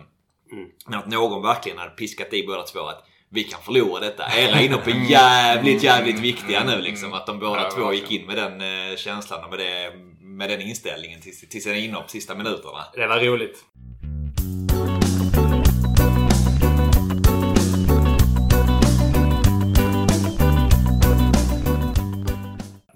[0.87, 4.23] Men att någon verkligen hade piskat i båda två att vi kan förlora detta.
[4.37, 7.13] Era inhopp är jävligt, jävligt viktiga nu liksom.
[7.13, 10.49] Att de båda Ja, två gick in med den eh, känslan och med, det, med
[10.49, 12.83] den inställningen till, till sina inhopp sista minuterna.
[12.93, 13.63] Det var roligt.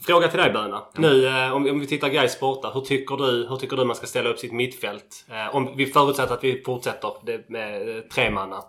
[0.02, 0.84] Fråga till dig Böna.
[0.96, 2.72] Nu eh, om, om vi tittar Gais borta.
[2.74, 5.26] Hur tycker du hur tycker du man ska ställa upp sitt mittfält?
[5.30, 8.63] Eh, om vi förutsätter att vi fortsätter med eh, tre manna.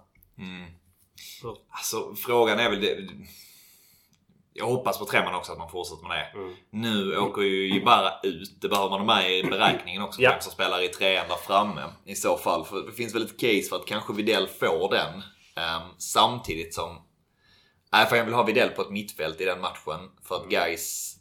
[1.22, 3.08] Så, Alltså frågan är väl det.
[4.52, 6.56] Jag hoppas på treman också att man fortsätter med det.
[6.70, 8.61] Nu åker ju Ibarra ut.
[8.61, 10.22] Det behöver man ha med i beräkningen också.
[10.22, 10.30] Ja.
[10.30, 12.64] Vem som spelar i trean där framme i så fall.
[12.64, 15.22] För det finns väl ett case för att kanske Videll får den.
[15.56, 17.02] ehm, samtidigt som...
[17.92, 20.11] Nej, för jag vill ha Videll på ett mittfält i den matchen.
[20.22, 21.16] För att guys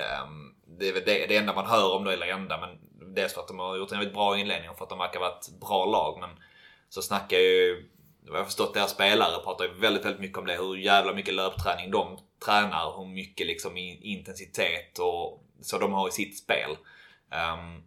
[0.00, 2.78] Ehm, det är väl det, det enda man hör om det, eller enda, men
[3.14, 5.20] dels för att de har gjort en väldigt bra inledning och för att de verkar
[5.20, 6.18] vara ett bra lag.
[6.20, 6.30] Men
[6.88, 7.90] så snackar ju,
[8.30, 10.56] vad jag förstått, deras spelare pratar ju väldigt, väldigt mycket om det.
[10.56, 12.98] Hur jävla mycket löpträning de tränar.
[12.98, 16.76] Hur mycket liksom intensitet och så de har i sitt spel.
[17.30, 17.82] Ehm,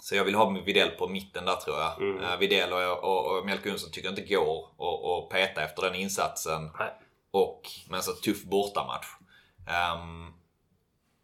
[0.00, 2.00] så jag vill ha Videll på mitten där tror jag.
[2.02, 2.38] Mm.
[2.38, 6.70] Videll och, och, och Melker Jonsson tycker inte går att- peta efter den insatsen.
[6.78, 6.92] nej.
[7.30, 9.06] Och med en så tuff bortamatch.
[9.68, 10.32] Ehm,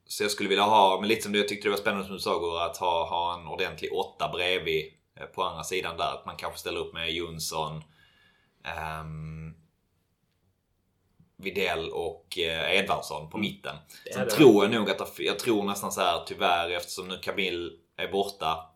[0.06, 2.14] så jag skulle vilja ha, men lite som du, jag tyckte det var spännande som
[2.14, 6.12] du sa att ha, ha en ordentlig åtta bredvid eh, på andra sidan där.
[6.12, 7.82] Att man kanske ställer upp med Jonsson.
[8.64, 9.54] Ehm,
[11.36, 13.76] Videll och eh, Edvardsson på mitten.
[14.06, 17.78] är Sen tror jag nog att, jag tror nästan så här tyvärr eftersom nu Kamil
[17.96, 18.70] är borta.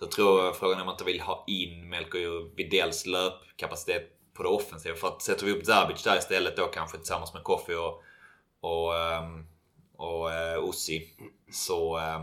[0.00, 4.42] Så tror jag frågan är om man inte vill ha in Melker Vidells löpkapacitet på
[4.42, 4.96] det offensiva.
[4.96, 8.02] För att sätter vi upp Zabic där istället då kanske tillsammans med Koffi och,
[8.60, 9.46] och, ehm,
[9.96, 11.08] och uh, Ossi.
[11.54, 12.22] Så ehm,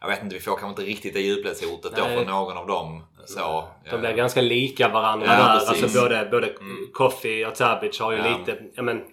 [0.00, 3.04] jag vet inte, vi får kanske inte riktigt det djupledshotet då från någon av dem.
[3.26, 5.58] Så, De blir eh, ganska lika varandra Ja, där.
[5.66, 5.82] precis.
[5.82, 6.54] Alltså både, både
[6.92, 8.38] Koffi och Tabic har ju Ja.
[8.38, 9.04] lite, ja, men,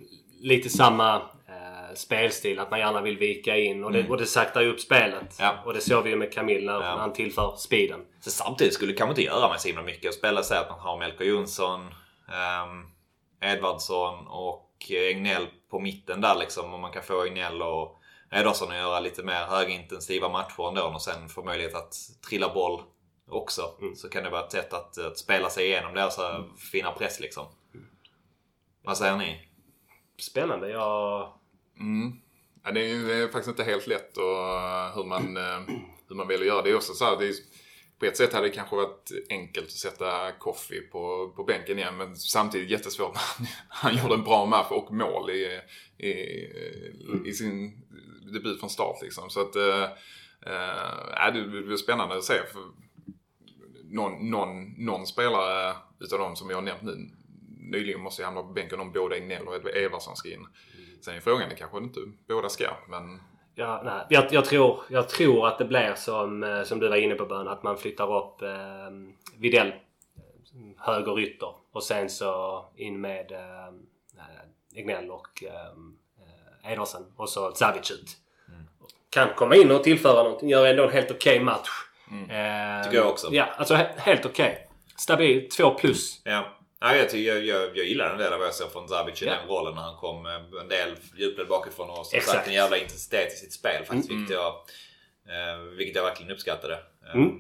[0.42, 2.60] lite samma eh, spelstil.
[2.60, 5.36] Att man gärna vill vika in och det, och det saktar ju upp spelet.
[5.40, 5.54] Ja.
[5.66, 6.96] Och det såg vi ju med Camille när Ja.
[6.98, 8.00] han tillför speeden.
[8.22, 10.70] Så samtidigt skulle det kanske inte göra mig så himla mycket att spela så att
[10.70, 12.86] man har Melker Jonsson, um,
[13.42, 16.74] Edvardsson och Egnell på mitten där liksom.
[16.74, 18.02] Och man kan få Egnell och
[18.32, 21.96] Edvardsson att göra lite mer högintensiva matcher ändå och sen få möjlighet att
[22.30, 22.84] trilla boll
[23.30, 23.62] också.
[23.96, 26.92] Så kan det vara ett sätt att, att spela sig igenom deras så här fina
[26.92, 27.46] press liksom.
[28.84, 29.48] Vad säger ni?
[30.20, 30.70] Spännande.
[30.70, 31.34] Jag...
[31.80, 32.14] Mm.
[32.64, 34.24] Ja, det är ju det är faktiskt inte helt lätt och
[34.96, 35.60] hur man, eh,
[36.10, 36.62] hur man väljer att göra.
[36.62, 37.34] Det är också så här, det är,
[38.00, 41.98] på ett sätt hade det kanske varit enkelt att sätta Koffi på, på bänken igen
[41.98, 43.16] men samtidigt jättesvårt.
[43.16, 45.62] Han, han gjorde en bra match och mål i,
[45.98, 46.12] i,
[47.26, 47.84] i sin
[48.34, 49.30] debut från start liksom.
[49.30, 49.84] Så att eh,
[50.42, 52.34] eh, äh, det blir spännande att se.
[52.34, 52.62] För
[53.84, 57.10] någon, någon, någon spelare eh, utav de som jag har nämnt nu
[57.72, 60.48] nyligen måste ju hamna på bänken om både Egnell och Evarsson ska in.
[61.02, 63.20] Sen är frågan, det kanske inte båda ska, men
[63.60, 64.06] Ja, nej.
[64.10, 67.26] Jag, jag, tror, jag tror att det blir som, eh, som du var inne på
[67.26, 68.50] Bön, att man flyttar upp eh,
[69.38, 69.74] Videll eh,
[70.78, 73.74] höger ytter och sen så in med eh,
[74.76, 75.78] Egnell och eh,
[76.70, 78.18] Edersen och så Savic ut.
[79.10, 80.50] Kan komma in och tillföra någonting.
[80.50, 81.70] Gör ändå en helt okej match.
[82.12, 83.28] Eh, Tycker jag också.
[83.32, 84.68] Ja, alltså he- helt okej.
[84.98, 85.50] Stabil.
[85.50, 86.22] Två plus.
[86.24, 86.54] Ja.
[86.80, 89.22] Ja, jag, tycker, jag, jag, jag gillar en del av vad jag såg från Zabic
[89.22, 89.32] i Ja.
[89.34, 92.36] den rollen när han kom eh, en del djupled bakifrån och som Exakt.
[92.38, 94.10] sagt en jävla intensitet i sitt spel faktiskt.
[94.10, 94.22] Mm.
[94.22, 94.54] Vilket, jag,
[95.28, 96.80] eh, vilket jag verkligen uppskattade.
[97.14, 97.32] Mm.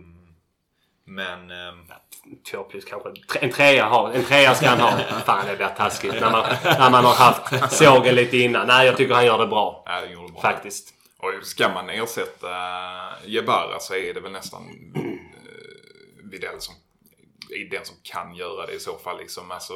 [1.07, 1.51] Men...
[1.51, 1.85] ehm,
[2.51, 3.09] Två plus kanske.
[3.41, 4.97] En trea, har, en trea ska han ha.
[5.25, 8.67] Fan det blir taskigt när man, när man har haft sågen lite innan.
[8.67, 9.83] Nej, jag tycker han gör det bra.
[9.85, 10.41] ja, det gjorde bra.
[10.41, 10.93] Faktiskt.
[11.19, 12.49] Och ska man ersätta
[13.25, 14.61] Jebara så är det väl nästan
[14.95, 16.75] uh, Videll som
[17.49, 19.17] är den som kan göra det i så fall.
[19.17, 19.51] Liksom.
[19.51, 19.73] Alltså,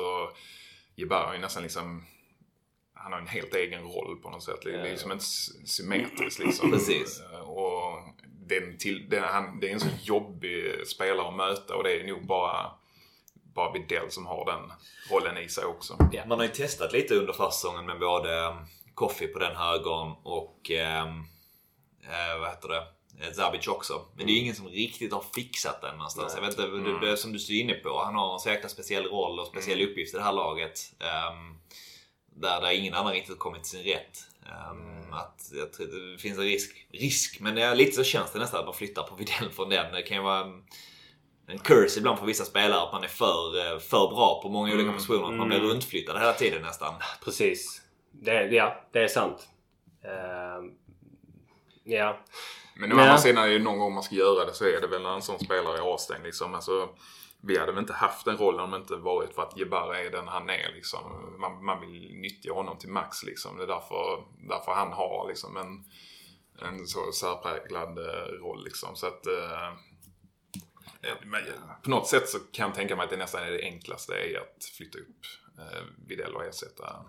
[0.96, 2.06] Jebara är ju nästan liksom
[2.94, 4.60] han har en helt egen roll på något sätt.
[4.63, 6.72] Det är liksom inte sy- symmetriskt liksom.
[6.72, 7.22] Precis.
[7.34, 8.00] Eh, Och
[8.59, 12.07] den till, den, han, det är en så jobbig spelare att möta och det är
[12.07, 12.71] nog bara,
[13.55, 14.71] bara Videll som har den
[15.11, 15.97] rollen i sig också.
[16.27, 18.55] Man har ju testat lite under försäsongen med både um,
[18.93, 21.23] Koffi på den högern och ehm,
[22.03, 22.83] eh, vad heter det?
[23.25, 24.05] Eh, Zabic också.
[24.15, 26.33] Men det är ju ingen som riktigt har fixat den någonstans.
[26.35, 28.03] Jag vet inte, det, det, som du är inne på.
[28.03, 30.79] Han har en så jäkla speciell roll och speciell uppgift i det här laget.
[30.99, 31.55] ehm,
[32.36, 34.28] där, där ingen annan riktigt kommit till sin rätt.
[34.46, 36.88] Ehm, att, jag tror det finns en risk.
[36.91, 39.70] Risk, men det är lite så känns det nästan att man flyttar på Widell från
[39.70, 39.94] den.
[39.94, 40.63] Det kan ju vara en,
[41.48, 44.74] en curse ibland för vissa spelare att man är för, eh, för bra på många
[44.74, 45.24] olika positioner.
[45.24, 46.94] Att man blir runtflyttad hela tiden nästan.
[47.26, 47.82] Precis.
[48.12, 49.50] Det, ja, det är sant.
[50.04, 50.72] Ehm,
[51.84, 52.20] ja.
[52.76, 54.82] Men å andra sidan är det ju någon gång man ska göra det så är
[54.82, 56.24] det väl när en sån spelare är avstängd.
[56.24, 56.56] Liksom.
[56.56, 56.89] Alltså,
[57.43, 60.12] vi hade väl inte haft den rollen om det inte varit för att Jebara är
[60.12, 60.71] den han är.
[60.73, 61.36] Liksom.
[61.39, 63.23] Man, man vill nyttja honom till max.
[63.23, 63.58] Liksom.
[63.58, 65.84] Det är därför, därför han har liksom, en,
[66.67, 68.63] en så särpräglad eh, roll.
[68.63, 68.95] Liksom.
[68.95, 69.73] Så att, eh,
[71.84, 74.39] på något sätt så kan jag tänka mig att det nästan är det enklaste är
[74.39, 75.25] att flytta upp
[75.58, 77.06] eh, Widell och ersätta.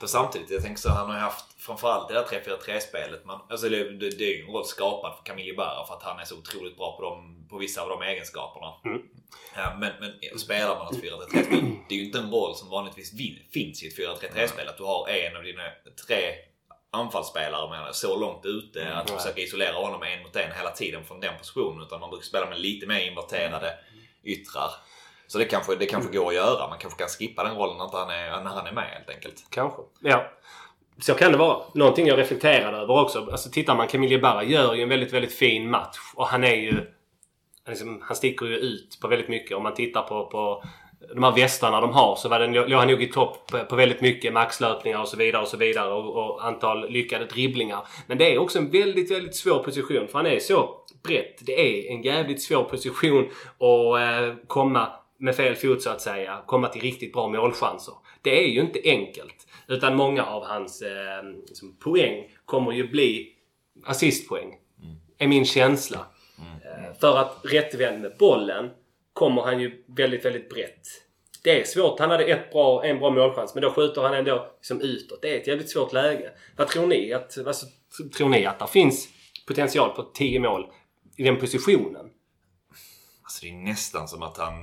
[0.00, 3.24] För samtidigt, jag tänker så, han har ju haft framförallt det där 3-4-3-spelet.
[3.24, 6.02] Man, alltså det, det, det är ju en roll skapad för Camille Barra för att
[6.02, 8.74] han är så otroligt bra på, dem, på vissa av de egenskaperna.
[9.56, 13.10] Ja, men, men spelar man ett 4-3-3-spel, det är ju inte en roll som vanligtvis
[13.52, 14.68] finns i ett 4-3-3-spel.
[14.68, 15.62] Att du har en av dina
[16.06, 16.34] tre
[16.90, 21.20] anfallsspelare med så långt ute att försöka isolera honom en mot en hela tiden från
[21.20, 21.82] den positionen.
[21.82, 23.78] Utan man brukar spela med lite mer inverterade
[24.24, 24.70] yttrar.
[25.32, 26.68] Så det kanske, det kanske går att göra.
[26.68, 29.46] Man kanske kan skippa den rollen när han är, när han är med helt enkelt.
[29.50, 29.82] Kanske.
[30.00, 30.30] Ja.
[30.98, 31.62] Så kan det vara.
[31.74, 33.28] Någonting jag reflekterade över också.
[33.32, 35.98] Alltså tittar man, Camille Barra gör ju en väldigt, väldigt fin match.
[36.14, 36.86] Och han är ju...
[37.68, 39.56] Liksom, han sticker ju ut på väldigt mycket.
[39.56, 40.64] Om man tittar på, på
[41.14, 43.76] de här västarna de har så var den, låg han nog i topp på, på
[43.76, 45.92] väldigt mycket maxlöpningar och så vidare och så vidare.
[45.92, 47.86] Och, och antal lyckade dribblingar.
[48.06, 50.08] Men det är också en väldigt, väldigt svår position.
[50.08, 50.70] För han är så
[51.02, 51.38] brett.
[51.40, 53.28] Det är en jävligt svår position
[53.58, 54.88] att eh, komma
[55.22, 56.42] med fel fot så att säga.
[56.46, 57.94] Komma till riktigt bra målchanser.
[58.22, 59.46] Det är ju inte enkelt.
[59.68, 63.32] Utan många av hans eh, liksom, poäng kommer ju bli
[63.84, 64.54] assistpoäng.
[65.18, 66.06] Är min känsla.
[66.38, 68.70] Eh, För att rättvänd med bollen
[69.12, 70.86] kommer han ju väldigt, väldigt brett.
[71.44, 71.98] det är svårt.
[72.00, 75.22] Han hade ett bra, en bra målchans men då skjuter han ändå liksom utåt.
[75.22, 76.30] Det är ett jävligt svårt läge.
[76.56, 77.12] Vad tror ni?
[77.12, 77.66] Att, alltså,
[78.16, 79.08] tror ni att det finns
[79.46, 80.66] potential på 10 mål
[81.16, 82.10] i den positionen?
[83.22, 84.54] Alltså det är nästan som att han...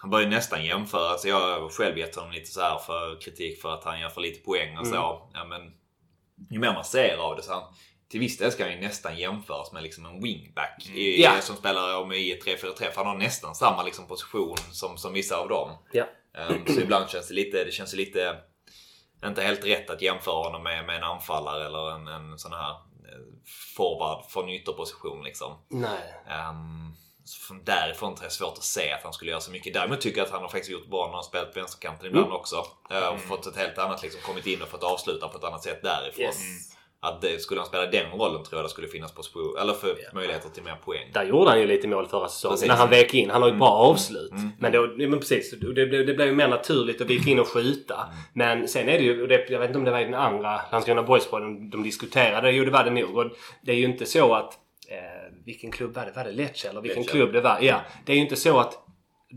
[0.00, 1.08] Han börjar nästan jämföra.
[1.10, 4.08] Alltså jag har själv gett honom lite så här för kritik för att han gör
[4.08, 4.94] för lite poäng och så.
[5.34, 5.72] Ja, men,
[6.50, 7.62] ju mer man ser av det så han,
[8.10, 11.40] till viss del ska han ju nästan jämföras med liksom en wingback i, Ja.
[11.40, 12.90] som spelar om i 3-4-3.
[12.90, 15.70] För han har nästan samma liksom position som, som vissa av dem.
[15.92, 16.04] Ja.
[16.34, 18.36] Ehm, så ibland känns det lite, det känns lite
[19.24, 22.70] inte helt rätt att jämföra honom med, med en anfallare eller en, en sån här
[22.70, 23.24] eh,
[23.76, 25.52] forward från ytterposition liksom.
[25.68, 26.14] Nej.
[26.50, 26.96] Um,
[27.34, 29.74] från därifrån är det svårt att se att han skulle göra så mycket.
[29.74, 32.26] Däremot tycker jag att han har faktiskt gjort bra när han spelat på vänsterkanten ibland
[32.26, 32.36] Mm.
[32.36, 32.56] också.
[32.92, 35.62] Uh, och fått ett helt annat, liksom kommit in och fått avsluta på ett annat
[35.62, 36.24] sätt därifrån.
[36.24, 36.38] Yes.
[37.00, 39.96] Att det, skulle han spela den rollen tror jag det skulle finnas position, eller för
[40.14, 41.10] möjligheter till mer poäng.
[41.14, 42.54] Där gjorde han ju lite mål förra säsongen.
[42.54, 42.68] Precis.
[42.68, 43.30] När han vek in.
[43.30, 44.30] Han har ju ett bra avslut.
[44.30, 44.50] Mm.
[44.58, 45.50] Men, då, men precis.
[45.50, 47.94] Det blev, det blev ju mer naturligt att vika in och skjuta.
[47.94, 48.16] Mm.
[48.32, 50.60] Men sen är det ju, det, jag vet inte om det var i den andra
[50.72, 52.50] Landskrona Boys-podden de diskuterade.
[52.50, 53.18] Jo, det var det nog.
[53.18, 53.30] Och
[53.62, 54.58] det är ju inte så att...
[55.48, 56.12] Vilken klubb var det?
[56.16, 57.12] Var det Lecce eller vilken Lecce.
[57.12, 57.58] klubb det var?
[57.60, 57.80] Ja.
[58.04, 58.78] Det är ju inte så att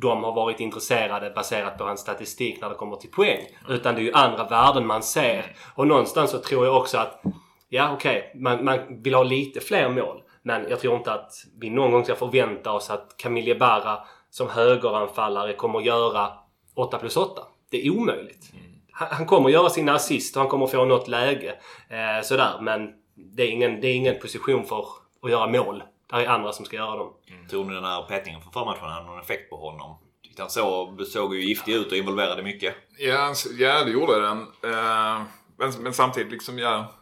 [0.02, 3.40] de har varit intresserade baserat på hans statistik när det kommer till poäng.
[3.70, 5.56] Utan det är ju andra värden man ser.
[5.76, 7.24] Och någonstans så tror jag också att
[7.70, 8.32] Ja, okej.
[8.36, 10.22] Man, man vill ha lite fler mål.
[10.44, 14.00] Men jag tror inte att vi någon gång ska förvänta oss att Camille Barra
[14.30, 16.32] som högeranfallare kommer att göra
[16.76, 17.42] 8 plus 8.
[17.72, 18.52] Det är omöjligt.
[18.92, 21.56] Han, han kommer att göra sina assist och han kommer få något läge.
[21.90, 22.54] Eh, sådär.
[22.62, 24.86] Men det är, ingen, det är ingen position för
[25.22, 25.84] att göra mål.
[26.12, 27.14] Det är andra som ska göra dem.
[27.50, 29.98] Tror ni den här petningen för förmatchen hade någon effekt på honom?
[30.38, 32.76] Han så, såg ju giftig ut och involverade mycket.
[32.98, 34.42] Ja, ja det gjorde den.
[34.42, 35.24] Eh,
[35.58, 36.94] men, men samtidigt liksom, ja...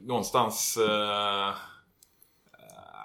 [0.00, 0.76] Någonstans...
[0.76, 1.54] Eh,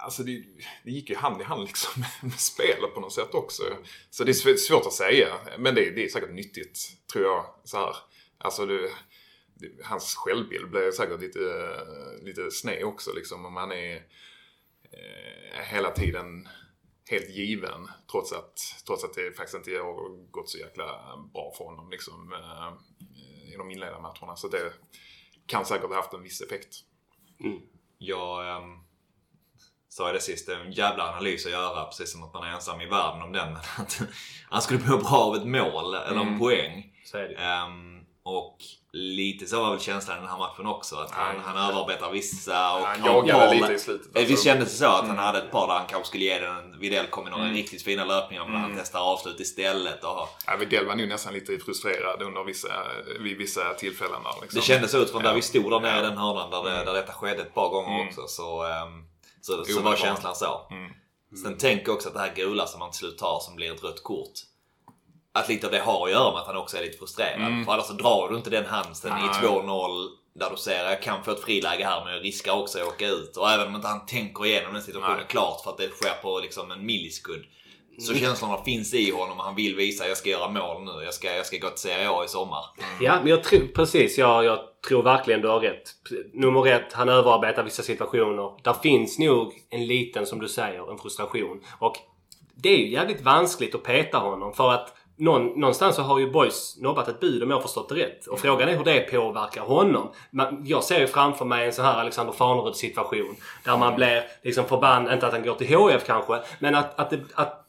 [0.02, 0.44] alltså det,
[0.84, 3.62] det gick ju hand i hand liksom med spelet på något sätt också.
[4.10, 5.28] Så det är sv- svårt att säga.
[5.58, 6.78] Men det, det är säkert nyttigt,
[7.12, 7.44] tror jag.
[7.64, 7.96] Så här.
[8.38, 8.90] Alltså det,
[9.54, 11.38] det, hans självbild blev säkert lite,
[12.22, 13.46] lite sned också liksom.
[13.46, 14.02] Om han är
[15.70, 16.48] hela tiden
[17.10, 18.54] helt given trots att,
[18.86, 20.84] trots att det faktiskt inte har gått så jäkla
[21.32, 22.72] bra för honom liksom, eh,
[23.52, 24.36] i de inledande matcherna.
[24.36, 24.72] Så det
[25.46, 26.74] kan säkert ha haft en viss effekt.
[27.98, 28.78] Jag ehm,
[29.88, 32.54] sa det sist, det är en jävla analys att göra precis som att man är
[32.54, 33.52] ensam i världen om den.
[33.52, 34.00] Men att
[34.50, 36.94] han skulle må bra av ett mål eller en poäng.
[37.04, 37.36] Så är det ju.
[37.36, 38.56] Ehm, och
[38.98, 40.96] lite så var väl känslan i den här matchen också.
[40.96, 41.42] Att han, Nej.
[41.46, 44.30] han överarbetar vissa och Han jagade lite i slutet, Eh, alltså.
[44.30, 46.56] Visst kändes det så att han hade ett par där han kanske skulle ge den
[46.56, 47.56] en Widell kom med några Mm.
[47.56, 50.04] riktigt fina löpningar men han testar avslut istället.
[50.04, 52.68] Och, Ja, Widell var nog nästan lite frustrerad under vissa,
[53.20, 54.22] vid vissa tillfällen.
[54.22, 54.60] Där, liksom.
[54.60, 55.34] Det kändes så utifrån där Ja.
[55.34, 56.02] vi stod där nere i Ja.
[56.08, 58.08] den hörnan där, det, där detta skedde ett par gånger Mm.
[58.08, 58.26] också.
[58.28, 59.04] Så, ehm,
[59.40, 60.66] så, så var känslan så.
[60.70, 60.90] Mm.
[61.42, 63.72] Sen tänker jag också att det här gula som han till slut tar som blir
[63.74, 64.32] ett rött kort.
[65.38, 67.40] Att lite av det har att göra med att han också är lite frustrerad.
[67.40, 67.64] Mm.
[67.64, 69.50] För annars så drar du inte den handsken i Nej.
[69.50, 72.88] 2-0 där du ser jag kan få ett friläge här men jag riskar också att
[72.88, 73.36] åka ut.
[73.36, 75.26] Och även om inte han tänker igenom den situationen Nej.
[75.28, 77.44] klart för att det sker på liksom en millisekund.
[78.00, 78.24] Så Mm.
[78.24, 81.04] känslorna finns i honom och han vill visa jag ska göra mål nu.
[81.04, 82.64] Jag ska, jag ska gå till Serie A i sommar.
[83.00, 84.18] Ja, men jag tror precis.
[84.18, 84.58] Jag, jag
[84.88, 85.90] tror verkligen du har rätt.
[86.32, 88.62] Nummer ett, han överarbetar vissa situationer.
[88.62, 91.60] Där finns nog en liten, som du säger, en frustration.
[91.78, 91.96] Och
[92.54, 96.30] det är ju jävligt vanskligt att peta honom för att någon, någonstans så har ju
[96.30, 98.26] Boys nobbat ett bud om jag förstått det rätt.
[98.26, 100.12] Och frågan är hur det påverkar honom.
[100.30, 103.36] Man, jag ser ju framför mig en sån här Alexander Farnerud situation.
[103.64, 107.10] Där man blir liksom förbannad, inte att han går till HF kanske, men att, att,
[107.10, 107.64] det, att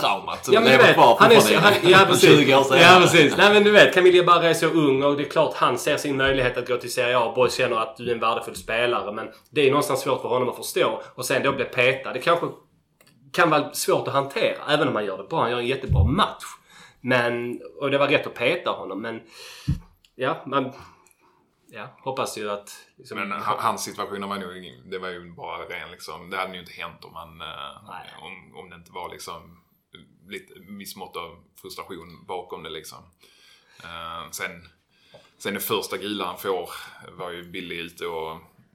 [0.00, 2.38] Traumat Ja men du vet, han är så, han, ja, precis.
[2.38, 2.80] 20 år senare.
[2.80, 3.36] ja precis.
[3.36, 5.96] Nej men du vet, Camille Barra är så ung och det är klart han ser
[5.96, 7.32] sin möjlighet att gå till Serie A.
[7.36, 10.48] Boys känner att du är en värdefull spelare men det är någonstans svårt för honom
[10.48, 11.00] att förstå.
[11.14, 12.12] Och sen då bli petad.
[12.12, 12.46] Det kanske
[13.32, 15.40] kan vara svårt att hantera även om han gör det bra.
[15.40, 16.44] Han gör en jättebra match.
[17.06, 19.22] Men, och det var rätt att peta honom men
[20.14, 20.72] ja, man
[21.66, 25.58] ja, hoppas ju att liksom, Men ha- hans situation var nog, det var ju bara
[25.58, 28.10] ren liksom, det hade ju inte hänt om han, eh, Nej.
[28.22, 29.60] om, om det inte var liksom
[30.28, 32.98] lite viss mått av frustration bakom det liksom.
[33.82, 34.68] Eh, sen,
[35.38, 36.70] sen det första gula han får
[37.18, 38.32] var ju Billy ute och,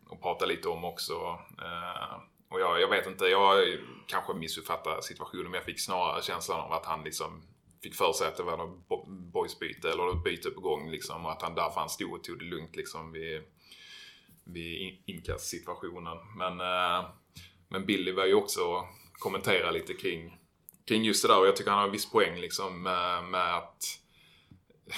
[0.10, 1.14] och pratade lite om också.
[1.62, 2.20] Eh,
[2.50, 3.78] och jag, jag vet inte, jag
[4.08, 7.42] kanske missuppfattade situationen men jag fick snarare känslan av att han liksom
[7.84, 11.32] fick för sig att det var något boysbyte eller något byte på gång liksom och
[11.32, 13.42] att han därför han stod och tog det lugnt liksom vid,
[14.44, 16.18] vid inkastsituationen.
[16.38, 17.10] Men, eh,
[17.68, 20.38] men Billy var ju också kommentera lite kring,
[20.88, 23.56] kring just det där och jag tycker han har en viss poäng liksom med, med
[23.56, 24.00] att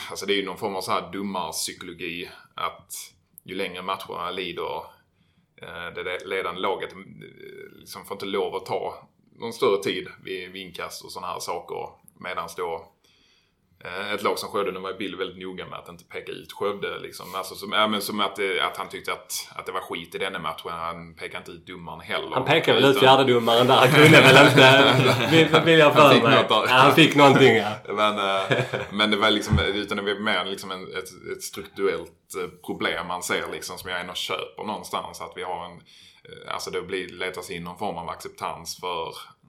[0.09, 2.93] Alltså det är ju någon form av så här dummarpsykologi att
[3.43, 4.77] ju längre matcherna lider
[5.55, 6.99] eh, det ledande laget eh,
[7.79, 11.39] liksom får inte lov att ta någon större tid vid, vid inkast och sådana här
[11.39, 12.00] saker.
[12.23, 12.91] Medan då
[13.85, 16.53] eh, ett lag som Skövde, nu var Bill väldigt noga med att inte peka ut
[16.53, 16.99] Skövde.
[16.99, 17.35] Liksom.
[17.35, 20.39] Alltså som, men som att, att han tyckte att, att det var skit i denna
[20.39, 20.71] matchen.
[20.71, 22.31] Han pekade inte ut domaren heller.
[22.33, 23.75] Han pekade väl ut fjärdedomaren där.
[23.75, 25.61] Han kunde väl inte...
[25.65, 26.45] Vill, jag för Han fick mig.
[26.49, 27.71] Ja, han fick någonting ja.
[27.93, 28.57] Men, eh,
[28.91, 33.07] men det var liksom, utan det var mer liksom en, ett, ett strukturellt eh, problem
[33.07, 35.21] man ser liksom som jag ändå köper någonstans.
[35.21, 35.81] Att vi har en,
[36.47, 39.07] alltså det blir, letas in någon form av acceptans för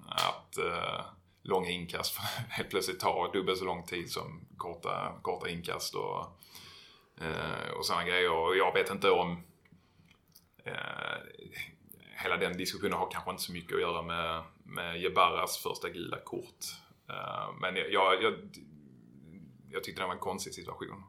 [0.08, 1.04] att eh,
[1.42, 2.16] långa inkast
[2.48, 6.20] helt plötsligt tar dubbelt så lång tid som korta, korta inkast och,
[7.20, 8.32] eh, och sådana grejer.
[8.32, 9.42] Och jag vet inte om
[10.64, 11.18] eh,
[12.22, 16.18] hela den diskussionen har kanske inte så mycket att göra med, med Jebarras första gula
[16.18, 16.64] kort.
[17.08, 18.34] Eh, men jag, jag, jag,
[19.70, 21.02] jag tyckte det var en konstig situation.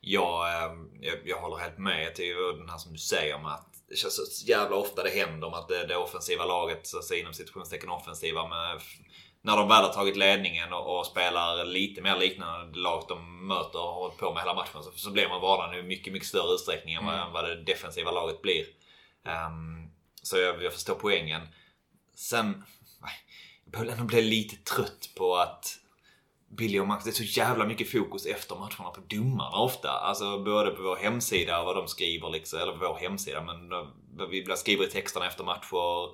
[0.00, 3.70] Ja, eh, jag, jag håller helt med till den här som du säger om att
[3.88, 7.04] det känns så jävla ofta det händer om att det, det offensiva laget, så att
[7.04, 8.80] säga inom situationstecken offensiva, med,
[9.42, 13.82] när de väl har tagit ledningen och, och spelar lite mer liknande lag de möter
[13.82, 16.54] och hållit på med hela matchen så, så blir man varnad i mycket, mycket större
[16.54, 18.66] utsträckning än vad, det defensiva laget blir.
[19.24, 19.90] Ehm,
[20.22, 21.42] så jag, jag förstår poängen.
[22.14, 22.64] Sen,
[23.64, 25.76] jag börjar ändå bli lite trött på att
[26.48, 29.90] Billy och Max, det är så jävla mycket fokus efter matcherna på domarna ofta.
[29.90, 33.72] Alltså både på vår hemsida och vad de skriver liksom, eller på vår hemsida men
[33.72, 36.10] eh, vi skriver i texterna efter matcher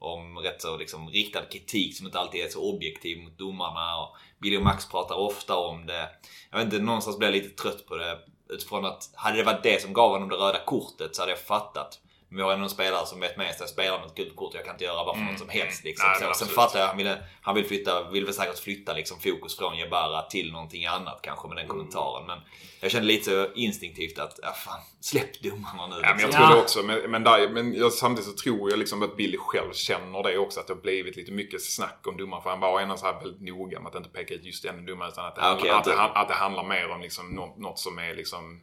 [0.00, 3.96] om rätt så liksom riktad kritik som inte alltid är så objektiv mot domarna.
[3.96, 6.08] Och Billy och Max pratar ofta om det.
[6.50, 9.62] Jag vet inte, någonstans blir jag lite trött på det utifrån att hade det varit
[9.62, 12.00] det som gav honom det röda kortet så hade jag fattat.
[12.30, 14.36] Men vi har ändå en spelare som vet med sig att spela med ett gult
[14.36, 14.54] kort.
[14.54, 15.84] Jag kan inte göra vad för något som helst.
[15.84, 16.08] Liksom.
[16.20, 19.20] Nej, så, sen fattar jag, han, ville, han vill, flytta, vill väl säkert flytta liksom,
[19.20, 22.26] fokus från Jebara till någonting annat kanske med den kommentaren.
[22.26, 22.38] Men
[22.80, 26.00] jag kände lite så instinktivt att, ja fan, släpp domarna nu.
[26.02, 26.46] Ja, men jag liksom.
[26.46, 26.82] tror det också.
[26.82, 30.38] Men, men, där, men jag, samtidigt så tror jag liksom att Billy själv känner det
[30.38, 30.60] också.
[30.60, 32.42] Att det har blivit lite mycket snack om domaren.
[32.42, 34.86] För han var ändå så här väldigt noga med att inte peka ut just den
[34.86, 35.12] domaren.
[35.12, 37.78] Utan att det, Ja, okej, att, det, att det handlar mer om liksom något, något
[37.78, 38.60] som är liksom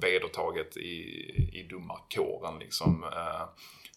[0.00, 1.00] vedertaget i,
[1.52, 2.58] i domarkåren.
[2.58, 3.04] Liksom.
[3.04, 3.42] Eh,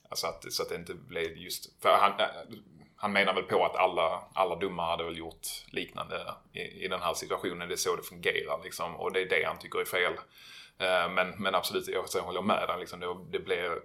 [0.10, 1.82] alltså att, så att det inte blev just...
[1.82, 2.58] För han, eh,
[2.95, 7.02] han menar väl på att alla, alla domare hade väl gjort liknande i, i den
[7.02, 7.68] här situationen.
[7.68, 8.95] Det är så det fungerar liksom.
[8.95, 10.14] Och det är det han tycker är fel.
[10.78, 12.78] Eh, men, men absolut, jag håller med där.
[12.78, 13.80] Liksom, det, det blir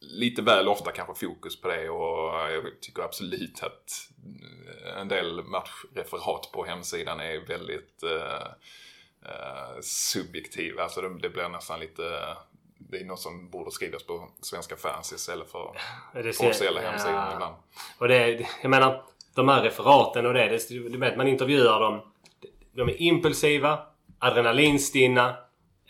[0.00, 4.10] lite väl ofta kanske fokus på det och jag tycker absolut att
[4.96, 8.46] en del matchreferat på hemsidan är väldigt eh,
[9.28, 10.82] eh, subjektiva.
[10.82, 12.02] Alltså det, det blir nästan lite...
[12.78, 15.70] Det är något som borde skrivas på svenska fans istället för
[16.14, 16.90] officiella ja.
[16.90, 17.54] hemsidan ibland.
[17.98, 19.02] Och det, jag menar,
[19.34, 22.00] de här referaten och det, det du vet man intervjuar dem.
[22.72, 23.78] De är impulsiva,
[24.18, 25.36] adrenalinstinna,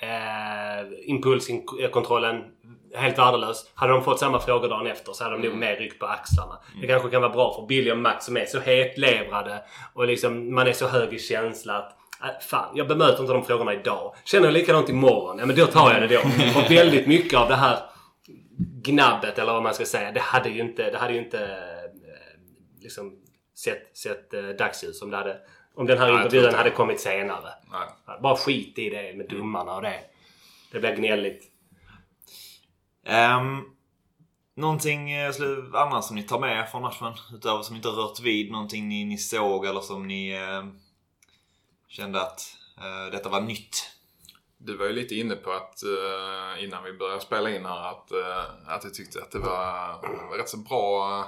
[0.01, 2.45] eh, impulskontrollen
[2.95, 3.70] helt värdelös.
[3.74, 6.59] Hade de fått samma frågor dagen efter så hade de nog mer ryck på axlarna.
[6.80, 9.62] Det kanske kan vara bra för Billy och Max som är så hetlevrade
[9.95, 13.44] och liksom man är så hög i känsla att äh, Fan, jag bemöter inte de
[13.44, 14.14] frågorna idag.
[14.24, 15.38] Känner jag likadant imorgon?
[15.38, 16.20] Ja men då tar jag det då.
[16.60, 17.78] Och väldigt mycket av det här
[18.82, 20.12] gnabbet eller vad man ska säga.
[20.12, 23.16] Det hade ju inte, det hade ju inte eh, liksom
[23.58, 25.38] sett, sett eh, dagsljus om det hade
[25.74, 27.50] om den här Nej, intervjun inte hade kommit senare.
[27.72, 28.18] Nej.
[28.22, 30.00] Bara skit i det med domarna och det.
[30.72, 31.44] Det blir gnälligt.
[33.38, 33.64] Um,
[34.56, 35.32] någonting eh,
[35.74, 37.12] annat som ni tar med er från matchen?
[37.34, 38.52] Utöver som inte rört vid?
[38.52, 40.64] Någonting ni, ni såg eller som ni eh,
[41.97, 43.90] kände att eh, detta var nytt?
[44.59, 48.12] Du var ju lite inne på att eh, innan vi började spela in här att,
[48.12, 49.92] uh, att du tyckte att det var,
[50.30, 51.18] var rätt så bra,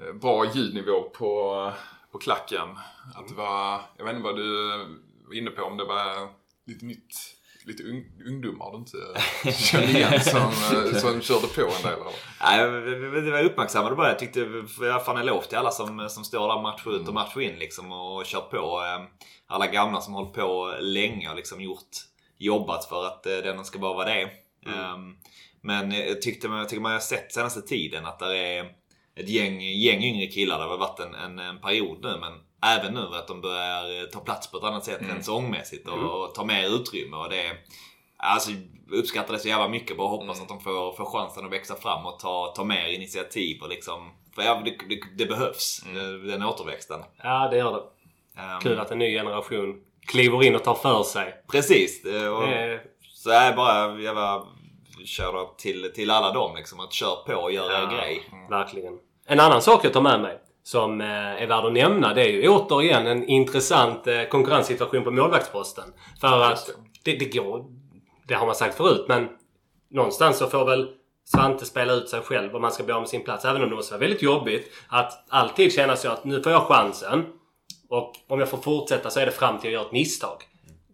[0.00, 1.72] eh, bra ljudnivå på,
[2.12, 2.68] på klacken.
[3.14, 4.78] Att det var, jag vet inte vad du
[5.26, 6.28] var inne på, om det var
[6.66, 7.31] lite nytt,
[7.66, 8.98] lite ung, ungdomar du inte
[9.52, 11.92] kände igen som, eh, som körde på en del.
[11.92, 12.12] Eller?
[12.40, 14.08] Nej, vi- vi- var uppmärksammade bara.
[14.08, 14.40] Jag tyckte
[14.80, 17.92] jag fan eloge till alla som, som står där match ut och match in liksom
[17.92, 18.56] och kört på.
[18.56, 19.04] Eh,
[19.46, 21.88] Alla gamla som hållit på länge och liksom gjort,
[22.38, 24.22] jobbat för att eh, den ska bara vara det.
[24.66, 24.96] Eh,
[25.60, 28.64] Men jag tyckte, jag tycker man har sett senaste tiden att det är
[29.16, 30.58] ett gäng, gäng yngre killar.
[30.58, 32.32] Det har varit en, en, en period nu men
[32.64, 35.98] även nu att de börjar eh, ta plats på ett annat sätt rent sångmässigt och,
[36.24, 37.16] och ta mer utrymme.
[37.16, 37.44] Och det,
[38.24, 38.50] Alltså
[38.92, 39.96] uppskattar det så jävla mycket.
[39.96, 43.62] Bara hoppas att de får, får chansen att växa fram och ta, ta mer initiativ
[43.62, 44.10] och liksom...
[44.34, 45.82] För ja, det, det, det behövs.
[45.86, 47.00] eh, Den återväxten.
[47.22, 47.82] Ja, det gör det.
[48.42, 51.34] Ehm, Kul att en ny generation kliver in och tar för sig.
[51.52, 52.04] Precis.
[52.04, 52.82] eh, Och, är,
[53.14, 54.46] Så är bara jävla
[55.04, 56.80] kör till, till alla dem liksom.
[56.80, 58.22] Att kör på och gör er grej.
[58.50, 58.98] Verkligen.
[59.26, 62.28] En annan sak jag tar med mig som eh, är värd att nämna det är
[62.28, 65.84] ju återigen en intressant eh, konkurrenssituation på målvaktsposten.
[66.20, 66.70] För att
[67.04, 67.64] det, det går...
[68.28, 69.28] Det har man sagt förut men
[69.90, 70.88] någonstans så får väl
[71.24, 73.44] Svante spela ut sig själv om han ska bli av med sin plats.
[73.44, 76.62] Även om det måste vara väldigt jobbigt att alltid känna så att nu får jag
[76.62, 77.24] chansen.
[77.88, 80.36] Och om jag får fortsätta så är det fram till jag gör ett misstag.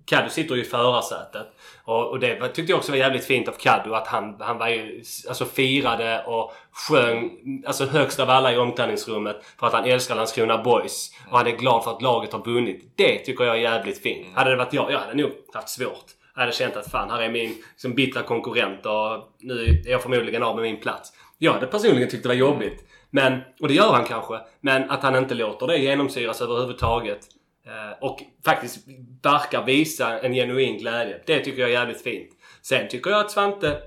[0.08, 1.46] Kaddu sitter ju i förarsätet.
[1.84, 4.68] Och, och det tyckte jag också var jävligt fint av Kaddu att han, han var
[4.68, 7.30] ju, alltså firade och sjöng
[7.66, 11.10] alltså högst av alla i omklädningsrummet för att han älskar Landskrona Boys.
[11.30, 12.92] Och han är glad för att laget har vunnit.
[12.96, 14.26] Det tycker jag är jävligt fint.
[14.34, 16.04] Hade det varit jag, jag hade nog haft svårt.
[16.34, 20.02] Jag hade känt att fan, här är min liksom, bittra konkurrent och nu är jag
[20.02, 21.12] förmodligen av med min plats.
[21.38, 22.84] Jag hade personligen tyckt det var jobbigt.
[23.10, 24.40] Men, och det gör han kanske.
[24.60, 27.20] Men att han inte låter det genomsyras överhuvudtaget.
[27.68, 28.78] Eh, och faktiskt
[29.22, 31.20] verkar visa en genuin glädje.
[31.26, 32.30] Det tycker jag är jävligt fint.
[32.62, 33.78] Sen tycker jag att Svante,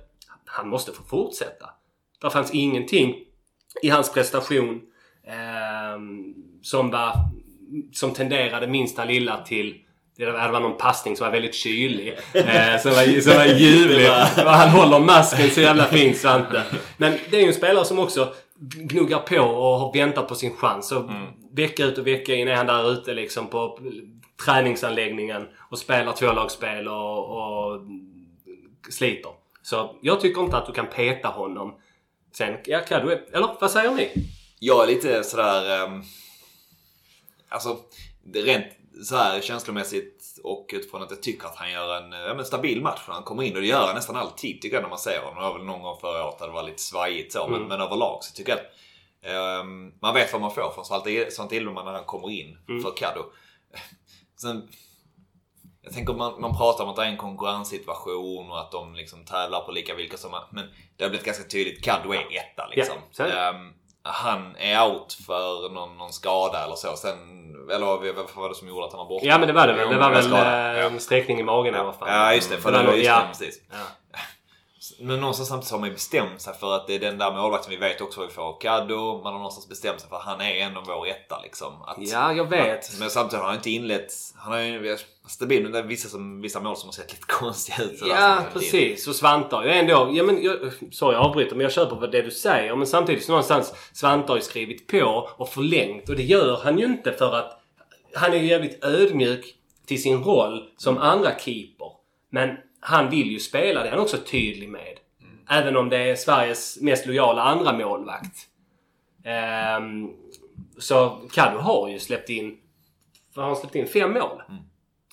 [0.46, 1.70] han måste få fortsätta.
[2.22, 3.16] Det fanns ingenting
[3.82, 4.82] i hans prestation
[5.28, 7.14] ehm, som var
[7.94, 9.86] som tenderade minsta lilla till
[10.18, 12.18] det var någon passning som var väldigt kylig.
[12.34, 14.06] Eh, som, var, som var ljuvlig.
[14.46, 16.64] Han håller masken så jävla fint Svante.
[16.98, 20.56] Men det är ju en spelare som också gnuggar på och har väntat på sin
[20.56, 20.92] chans.
[20.92, 21.10] Och
[21.54, 23.80] Vecka ut och vecka in är han där ute liksom på
[24.46, 27.82] träningsanläggningen och spelar tvålagsspel och, och
[28.90, 29.32] sliter.
[29.62, 31.76] Så jag tycker inte att du kan peta honom.
[32.34, 34.10] Sen, ja, kan du, eller vad säger ni?
[34.60, 35.84] Jag är lite sådär...
[35.84, 36.04] Um,
[37.50, 37.78] alltså,
[38.34, 38.66] rent
[39.04, 42.82] så här känslomässigt och utifrån att jag tycker att han gör en ja, men stabil
[42.82, 43.56] match när han kommer in.
[43.56, 45.36] Och det gör han nästan alltid tycker jag när man ser honom.
[45.36, 47.48] Det var väl någon gång förra året där det var lite svajigt så.
[47.48, 47.68] Men, Mm.
[47.68, 51.56] men överlag så tycker jag att ehm, man vet vad man får från Svante Svante
[51.56, 52.84] Ilderman när han kommer in Mm.
[52.84, 53.22] för Caddo.
[54.42, 54.70] Sen,
[55.82, 59.26] jag tänker man, man pratar om att det är en konkurrenssituation och att de liksom
[59.26, 60.66] tävlar på lika villkor som Men
[60.98, 61.84] det har blivit ganska tydligt.
[61.84, 62.96] Caddo är etta liksom.
[63.18, 63.40] Det.
[63.40, 63.74] Ehm,
[64.04, 66.96] han är out för någon, någon skada eller så.
[66.98, 69.26] Sen, eller vad var det som gjorde att han var borta?
[69.26, 69.90] Ja men det var det väl.
[69.90, 70.78] Det var väl skada.
[70.80, 72.10] eh, en sträckning i magen i alla fall.
[72.10, 73.24] Ja just det, för Det var var just det, ja.
[73.32, 73.56] precis.
[73.72, 73.78] Ja.
[75.00, 77.70] Men någonstans samtidigt har man ju bestämt sig för att det är den där målvakten
[77.70, 78.60] vi vet också vad vi får.
[78.62, 81.82] Caddo, man har någonstans bestämt sig för att han är ändå vår etta liksom.
[81.82, 82.80] Att, Ja, jag vet.
[82.80, 84.14] Att, men samtidigt har han inte inlett...
[84.36, 87.26] Han har ju stabil, men det är vissa, som, vissa mål som har sett lite
[87.28, 88.02] konstiga ut.
[88.10, 89.08] Ja, precis.
[89.08, 90.12] Och Svante har ju ändå...
[90.14, 90.58] Ja, men jag,
[90.92, 92.76] sorry, jag avbryter, men jag köper det du säger.
[92.76, 96.10] Men samtidigt så någonstans, Svante har ju skrivit på och förlängt.
[96.10, 97.62] Och det gör han ju inte för att...
[98.16, 99.56] Han är ju jävligt ödmjuk
[99.86, 101.92] till sin roll som andra keeper.
[102.30, 104.98] Men han vill ju spela, det är han också tydlig med.
[105.50, 108.48] Även om det är Sveriges mest lojala andra målvakt.
[109.24, 110.10] Ehm,
[110.78, 112.58] så Kaddo har ju släppt in...
[113.36, 113.88] Har han släppt in?
[113.88, 114.42] Fem mål.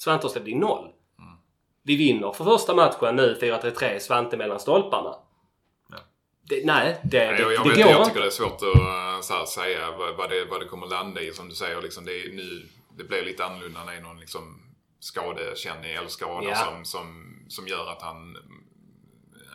[0.01, 0.93] Svante har släppt in noll.
[1.83, 5.15] Vi vinner för första matchen nu 4-3-3, Svante mellan stolparna.
[6.49, 8.53] Det, nej, det, det, Nej, jag, jag, det vet, går jag tycker det är svårt
[8.53, 11.33] att eh, här, säga vad, vad, det, vad det kommer landa i.
[11.33, 14.21] Som du säger, liksom, det, är nu, det blir lite annorlunda när det är någon
[14.21, 14.61] liksom,
[15.01, 16.55] skadekänning eller skada Ja.
[16.57, 18.37] som, som, som gör att han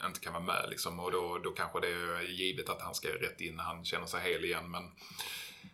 [0.07, 0.65] inte kan vara med.
[0.69, 0.99] Liksom.
[0.99, 4.05] Och då, då kanske det är givet att han ska rätt in när han känner
[4.05, 4.71] sig hel igen.
[4.71, 4.81] Men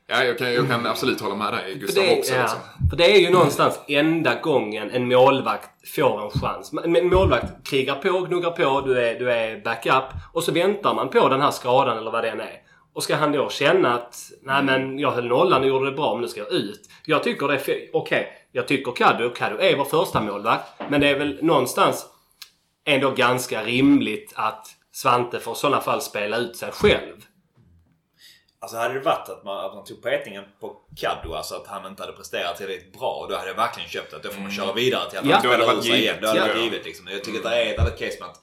[0.07, 2.33] ja, jag, kan, jag kan absolut hålla med dig För Gustav det, också.
[2.33, 2.59] ja, Liksom.
[2.89, 6.73] för det är ju någonstans enda gången en målvakt får en chans.
[6.83, 10.03] En målvakt krigar på, gnuggar på, du är, du är backup.
[10.33, 12.61] Och så väntar man på den här skadan eller vad det än är.
[12.93, 16.13] Och ska han då känna att nej men jag höll nollan och gjorde det bra
[16.13, 16.89] men nu ska jag ut.
[17.05, 17.89] Jag tycker det är.
[17.93, 22.05] Okej, jag tycker Kaddo, Kaddo är vår första målvakt Men det är väl någonstans
[22.85, 27.15] ändå ganska rimligt att Svante får i sådana fall spela ut sig själv.
[28.61, 31.85] Alltså hade det varit att man, att man tog petningen på Caddo, alltså att han
[31.85, 34.73] inte hade presterat tillräckligt bra, då hade jag verkligen köpt att då får man köra
[34.73, 35.35] vidare till att Ja.
[35.35, 36.01] han det spelar ut sig igen.
[36.03, 36.21] givet.
[36.21, 36.53] Då hade det Ja.
[36.53, 37.07] varit givet liksom.
[37.07, 38.41] Jag tycker att det är ett annat case med att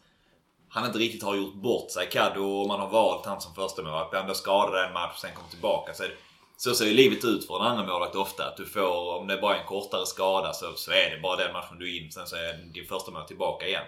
[0.76, 3.82] han inte riktigt har gjort bort sig, Caddo, och man har valt han som första
[3.82, 4.10] målvakt.
[4.10, 5.94] Blir han då skadad en match och sen kommer tillbaka.
[5.94, 6.14] Så, är
[6.56, 8.48] så ser ju livet ut för en annan målvakt ofta.
[8.48, 11.36] Att du får, om det bara är en kortare skada så, så är det bara
[11.36, 12.12] den matchen du är in.
[12.12, 13.84] Sen så är din första mål tillbaka igen.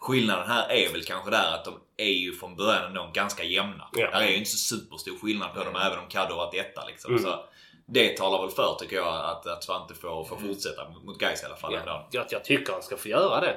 [0.00, 3.88] Skillnaden här är väl kanske där att de är ju från början ändå ganska jämna.
[3.92, 4.10] Ja.
[4.10, 6.84] Där är ju inte så superstor skillnad på dem även om Caddo har varit etta
[6.86, 7.10] liksom.
[7.10, 7.24] Mm.
[7.24, 7.44] Så
[7.86, 11.46] det talar väl för tycker jag att, att Svante får, får fortsätta mot, Gais i
[11.46, 11.74] alla fall.
[11.86, 13.56] Ja, jag, jag tycker han ska få göra det.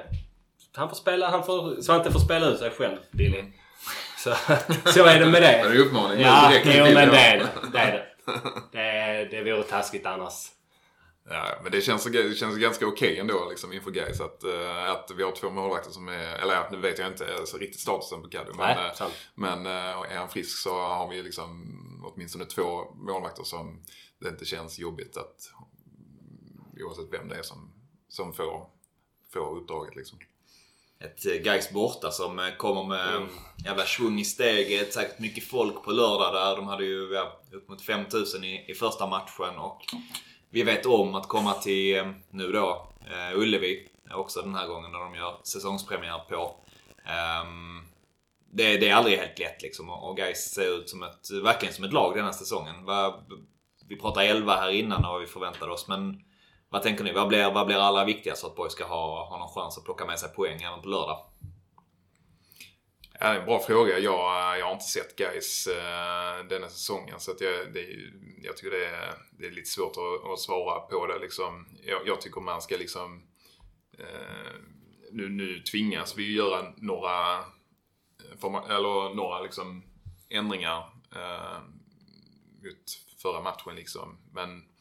[0.76, 3.44] Han får spela, han får, Svante får spela ut sig själv, Billy.
[4.18, 4.34] Så,
[4.90, 5.74] så är det med Det är det.
[5.74, 6.20] ju uppmaning.
[6.20, 7.48] Ja, jo, men det är det.
[7.72, 8.06] Det är det.
[8.72, 10.34] Det, är- det vore taskigt annars.
[11.28, 15.10] Ja, men det känns, det känns ganska okej ändå liksom, inför Gais att, eh, att
[15.16, 18.22] vi har två målvakter som är, eller ja, nu vet jag inte alltså, riktigt statusen
[18.22, 18.52] på Caddo.
[18.56, 19.12] Men, eh, sant.
[19.34, 21.70] men eh, är han frisk så har vi liksom
[22.14, 23.82] åtminstone två målvakter som
[24.20, 25.50] det inte känns jobbigt att
[26.84, 27.72] oavsett vem det är som,
[28.08, 28.66] som får,
[29.32, 30.18] får uppdraget liksom.
[31.04, 33.28] Ett eh, Gais borta som eh, kommer med Mm.
[33.64, 34.92] jävla svung i steget.
[34.92, 36.56] Säkert mycket folk på lördag där.
[36.56, 39.58] De hade ju ja, upp mot 5000 i, i första matchen.
[39.58, 39.80] Och
[40.50, 43.88] vi vet om att komma till eh, nu då eh, Ullevi.
[44.14, 46.56] Också den här gången när de gör säsongspremiär på.
[47.06, 47.82] Ehm,
[48.52, 49.90] det, det är aldrig helt lätt liksom.
[49.90, 52.74] Och Gais ser ut som ett, verkligen som ett lag den här säsongen.
[53.88, 55.88] Vi pratade 11 här innan och vad vi förväntade oss.
[55.88, 56.20] Men
[56.74, 57.12] vad tänker ni?
[57.12, 59.84] Vad blir, vad blir allra viktigast för att BoIS ska ha, ha någon chans att
[59.84, 61.26] plocka med sig poäng även på lördag?
[63.20, 63.98] Ja, det är en bra fråga.
[63.98, 67.86] Jag, jag har inte sett Gais uh, eh, denna säsongen så att jag, det,
[68.42, 71.18] jag tycker det är, det är lite svårt att, att svara på det.
[71.18, 71.66] Liksom.
[71.82, 73.22] Jag, jag tycker man ska liksom...
[74.00, 74.60] Uh,
[75.12, 79.82] nu, nu tvingas vi göra några, eh, eller några liksom
[80.28, 80.78] ändringar
[81.16, 81.58] uh,
[82.62, 82.84] mot
[83.22, 83.76] förra matchen.
[83.76, 84.18] Liksom.
[84.32, 84.73] Men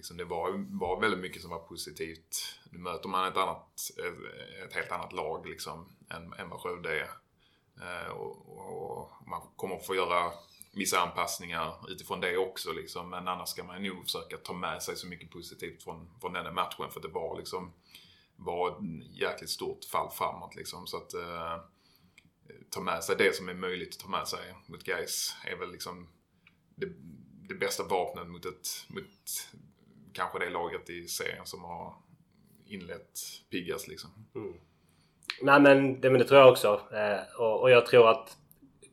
[0.00, 2.58] liksom, det var, var väldigt mycket som var positivt.
[2.70, 7.00] Nu möter man ett, annat, ett, ett helt annat lag liksom, än, än vad Skövde
[7.00, 7.10] är.
[7.80, 10.32] Eh, och, och, man kommer få göra
[10.72, 12.72] vissa anpassningar utifrån det också.
[12.72, 13.10] Liksom.
[13.10, 16.44] Men annars ska man nog försöka ta med sig så mycket positivt från, från den
[16.44, 16.90] här matchen.
[16.90, 17.72] För det var liksom
[18.36, 18.76] var ett
[19.20, 20.54] jäkligt stort fall framåt.
[20.54, 20.86] Liksom.
[20.86, 21.56] Så att eh,
[22.70, 25.72] ta med sig det som är möjligt att ta med sig mot Gais är väl
[25.72, 26.08] liksom
[26.74, 26.88] det,
[27.48, 29.50] det bästa vapnet mot, ett, mot
[30.12, 31.94] kanske det laget i serien som har
[32.66, 33.88] inlett piggast.
[33.88, 34.10] Liksom.
[34.34, 34.52] Mm.
[35.42, 36.80] Nej men det, men det tror jag också.
[36.92, 38.36] Eh, och, och, jag tror att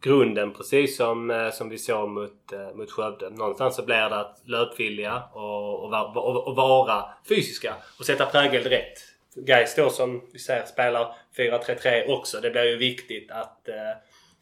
[0.01, 3.29] grunden precis som, eh, som vi såg mot, eh, mot Skövde.
[3.29, 8.63] Någonstans så blir det att löpvilja och, och, och, och vara fysiska och sätta prägel
[8.63, 8.99] direkt.
[9.35, 12.41] Gais då som vi säger spelar 4-3-3 också.
[12.41, 13.75] Det blir ju viktigt att eh,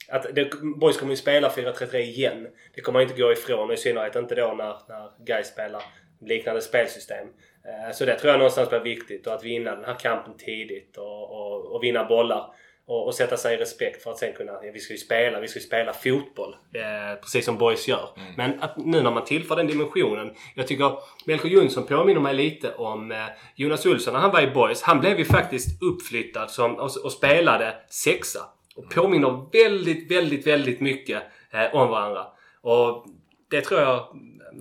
[0.07, 2.47] att det, Boys kommer ju spela 4-3-3 igen.
[2.75, 5.83] Det kommer inte gå ifrån i synnerhet inte då när, när Gais spelar
[6.21, 7.27] liknande spelsystem.
[7.65, 10.97] Eh, så det tror jag någonstans blir viktigt och att vinna den här kampen tidigt
[10.97, 12.53] och, och, och vinna bollar.
[12.87, 14.51] Och, och, sätta sig i respekt för att sen kunna...
[14.51, 16.55] Ja, vi ska ju spela, vi ska ju spela fotboll.
[16.73, 18.09] Eh, precis som boys gör.
[18.17, 18.33] Mm.
[18.37, 20.35] Men att nu när man tillför den dimensionen.
[20.55, 20.91] Jag tycker
[21.25, 23.17] Melker Jonsson påminner mig lite om eh,
[23.55, 24.81] Jonas Olsson när han var i boys.
[24.81, 28.39] Han blev ju faktiskt uppflyttad som, och, och spelade sexa.
[28.75, 32.27] Och påminner väldigt, väldigt, väldigt mycket eh, om varandra.
[32.61, 33.05] Och
[33.49, 34.07] det tror jag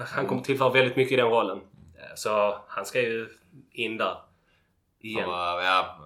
[0.01, 1.61] han kommer tillföra väldigt mycket i den rollen.
[1.99, 3.28] Eh, så han ska ju
[3.72, 4.16] in där.
[5.01, 5.24] Igen.
[5.24, 5.99] Och, ja,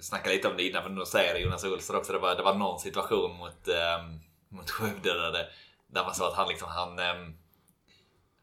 [0.00, 2.12] snacka lite om det innan, men nu säger det Jonas Olsson också.
[2.12, 5.46] Det var, det var någon situation mot, ähm, mot Skövde där det,
[5.86, 6.98] där man sa att han liksom, han...
[6.98, 7.34] Ähm,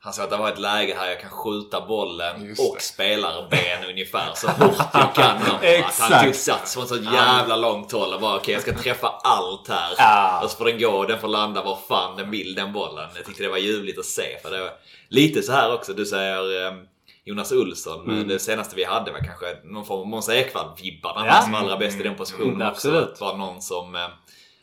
[0.01, 4.31] han sa att det var ett läge här jag kan skjuta bollen och spelarben ungefär
[4.35, 5.37] så hårt jag kan.
[5.85, 8.83] att han tog sats från så jävla långt håll och bara okej okay, jag ska
[8.83, 9.93] träffa allt här.
[9.97, 10.41] Ja.
[10.43, 13.09] Och så får den gå och den får landa var fan den vill den bollen.
[13.15, 14.39] Jag tyckte det var ljuvligt att se.
[14.41, 14.71] För det var
[15.09, 15.93] lite så här också.
[15.93, 16.87] Du säger um,
[17.25, 18.09] Jonas Olsson.
[18.09, 18.27] Mm.
[18.27, 21.25] Det senaste vi hade var kanske någon form av Måns Ekvall-vibbarna.
[21.25, 21.41] Ja.
[21.41, 23.17] som allra bäst i den positionen mm, Absolut.
[23.19, 24.07] Var någon som, eh,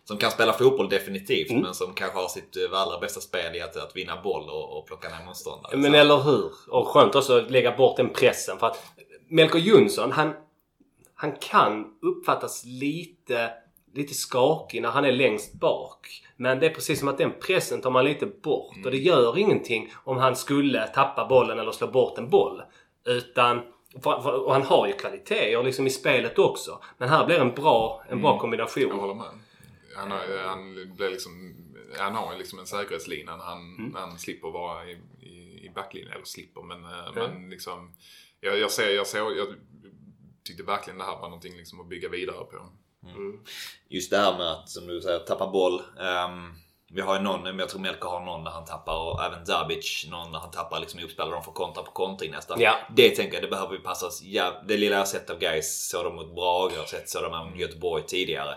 [0.09, 1.51] som kan spela fotboll definitivt.
[1.51, 1.63] Mm.
[1.63, 4.79] Men som kanske har sitt eh, allra bästa spel i att, att vinna boll och,
[4.79, 5.77] och plocka ner motståndare.
[5.77, 6.53] Men eller hur.
[6.69, 8.59] Och skönt också att lägga bort den pressen.
[8.59, 8.83] För att
[9.29, 10.33] Melker Jonsson, han,
[11.15, 13.51] han kan uppfattas lite
[13.95, 16.23] lite skakig när han är längst bak.
[16.37, 18.75] Men det är precis som att den pressen tar man lite bort.
[18.75, 18.85] Mm.
[18.85, 22.63] Och det gör ingenting om han skulle tappa bollen eller slå bort en boll.
[23.05, 23.61] Utan
[24.05, 26.79] och han har ju kvaliteter liksom i spelet också.
[26.99, 28.41] Men här blir en bra, en bra mm.
[28.41, 29.23] kombination.
[29.97, 30.03] Jag.
[30.03, 31.57] Han har, han blir liksom,
[31.99, 33.91] han har liksom en säkerhetslina när han, mm.
[33.91, 36.13] när han slipper vara i, i, i backlinjen.
[36.13, 37.15] Eller slipper, men, mm.
[37.15, 37.95] men liksom...
[38.41, 39.49] Jag, jag, ser, jag, ser, jag
[40.45, 42.57] tyckte verkligen det här var någonting liksom att bygga vidare på.
[43.09, 43.41] Mm.
[43.89, 45.81] Just det här med att, som du säger, tappa boll.
[45.81, 46.55] Um,
[46.91, 50.07] vi har ju någon, jag tror Melker har någon där han tappar och även Zabic
[50.11, 51.35] någon där han tappar liksom ihopspelare.
[51.35, 52.61] De får kontra på kontring nästan.
[52.61, 52.79] Ja.
[52.97, 54.23] Det tänker jag, det behöver vi passa oss.
[54.23, 57.59] Ja, det lilla jag sett av guys såg de mot Brage och sett sådana mot
[57.59, 58.57] Göteborg tidigare.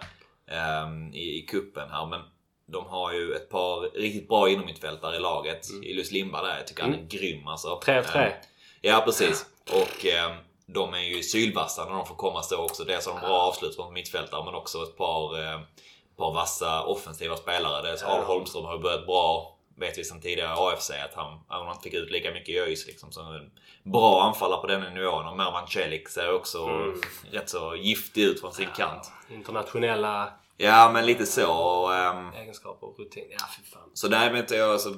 [0.50, 2.06] Um, i, I kuppen här.
[2.06, 2.22] Men
[2.66, 5.70] de har ju ett par riktigt bra inomhittfältare i laget.
[5.70, 5.84] Mm.
[5.84, 6.96] Ilus Limba där, jag tycker mm.
[6.96, 7.80] han är grym alltså.
[7.84, 8.26] 3-3.
[8.26, 8.32] Um,
[8.82, 9.46] ja precis.
[9.72, 10.38] Och um,
[10.74, 12.84] de är ju sylvassa när de får komma så också.
[12.84, 15.60] Dels har de bra avslut från mittfältare men också ett par, eh,
[16.18, 17.90] par vassa offensiva spelare.
[17.90, 19.56] Dels Arl Holmström har ju börjat bra.
[19.80, 22.88] Vet vi sedan tidigare AFC att han, han inte fick ut lika mycket i ÖIS
[22.88, 23.12] liksom.
[23.12, 23.52] Så en
[23.84, 25.28] bra anfallare på den nivån.
[25.28, 27.02] Och Mervan Celik ser också mm.
[27.32, 29.12] rätt så giftig ut från sin kant.
[29.30, 31.92] Internationella Ja men lite så.
[31.92, 33.24] Um, Egenskaper och rutin.
[33.32, 33.90] Ja fy fan.
[33.94, 34.90] Så där vet jag, alltså,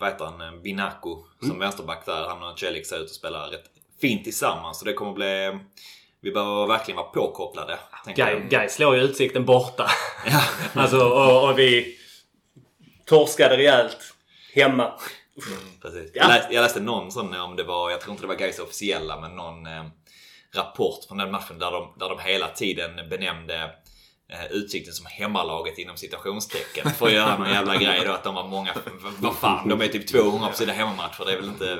[0.00, 1.60] vad heter han, Binako som mm.
[1.60, 2.28] vänsterback där.
[2.28, 3.64] Han och Celik ser ut att spela rätt
[4.00, 4.78] fint tillsammans.
[4.78, 5.58] Så det kommer bli...
[6.22, 7.78] Vi behöver verkligen vara påkopplade.
[8.16, 9.90] Guy, Guy slår ju Utsikten borta.
[10.26, 10.42] Ja.
[10.80, 11.96] alltså, och, och, vi
[13.06, 14.14] torskade rejält
[14.54, 14.84] hemma.
[15.46, 16.10] Mm, precis.
[16.14, 16.22] Ja.
[16.22, 18.58] Jag, läste, jag läste någon sån om det var, jag tror inte det var Guys
[18.58, 19.84] officiella, men någon eh,
[20.54, 23.70] rapport från den matchen där de, där de hela tiden benämnde
[24.32, 28.34] Eh, Utsikten som hemmalaget inom citationstecken för att göra någon jävla grej då att de
[28.34, 28.74] var många,
[29.18, 31.24] vad fan, de är typ 200 på sina hemmamatcher.
[31.26, 31.78] Det är väl inte,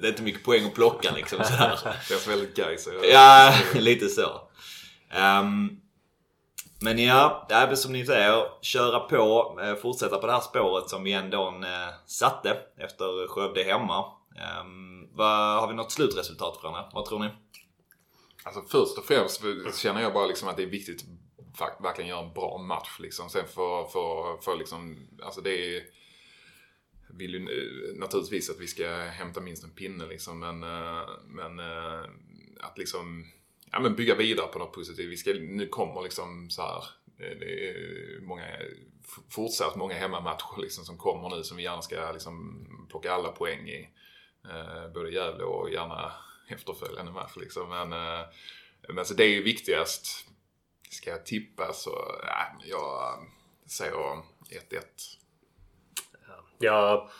[0.00, 1.78] det är inte mycket poäng att plocka liksom sådär.
[2.08, 2.88] Det är väldigt guys.
[3.12, 4.40] Ja, lite så.
[5.40, 5.81] Um,
[6.82, 10.90] men ja, det är som ni säger, köra på, eh, fortsätta på det här spåret
[10.90, 14.04] som vi ändå eh, satte efter Skövde hemma.
[14.36, 16.90] Ehm, har vi något slutresultat från er?
[16.92, 17.28] Vad tror ni?
[18.44, 19.42] Alltså först och främst
[19.82, 21.04] känner jag bara liksom att det är viktigt
[21.58, 22.96] att verkligen göra en bra match.
[23.00, 23.28] Liksom.
[23.28, 25.82] Sen för, för, för liksom, alltså det är,
[27.10, 30.40] vill ju eh, naturligtvis att vi ska hämta minst en pinne liksom.
[30.40, 30.60] Men,
[31.26, 31.60] men
[32.60, 33.24] att liksom,
[33.72, 35.10] ja men bygga vidare på något positivt.
[35.10, 36.84] Vi ska, nu kommer liksom så här,
[37.16, 38.44] det är många,
[39.30, 43.68] fortsatt många hemmamatcher liksom som kommer nu som vi gärna ska liksom plocka alla poäng
[43.68, 43.88] i.
[44.44, 46.12] Eh, både Gävle och gärna
[46.48, 47.68] efterföljande match liksom.
[47.68, 48.26] Men, eh,
[48.88, 50.26] men så det är ju viktigast.
[50.90, 51.90] Ska jag tippa så,
[52.26, 53.28] ja, jag eh,
[53.66, 54.22] säger 1-1.
[56.58, 57.10] Ja,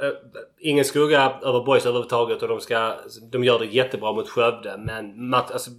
[0.00, 0.12] eh,
[0.58, 4.78] ingen skugga över boys överhuvudtaget och de, ska, de gör det jättebra mot Skövde.
[4.78, 5.70] Men match, alltså,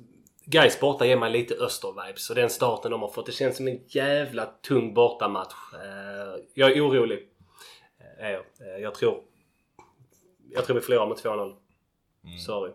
[0.51, 2.29] Gais borta ger mig lite öster-vibes.
[2.29, 3.25] Och den starten de har fått.
[3.25, 5.53] Det känns som en jävla tung bortamatch.
[5.73, 7.27] Äh, jag är orolig.
[8.19, 8.43] Äh, jag.
[8.81, 9.23] jag tror...
[10.51, 11.55] Jag tror vi förlorar med 2-0.
[12.23, 12.37] Mm.
[12.37, 12.71] Sorry.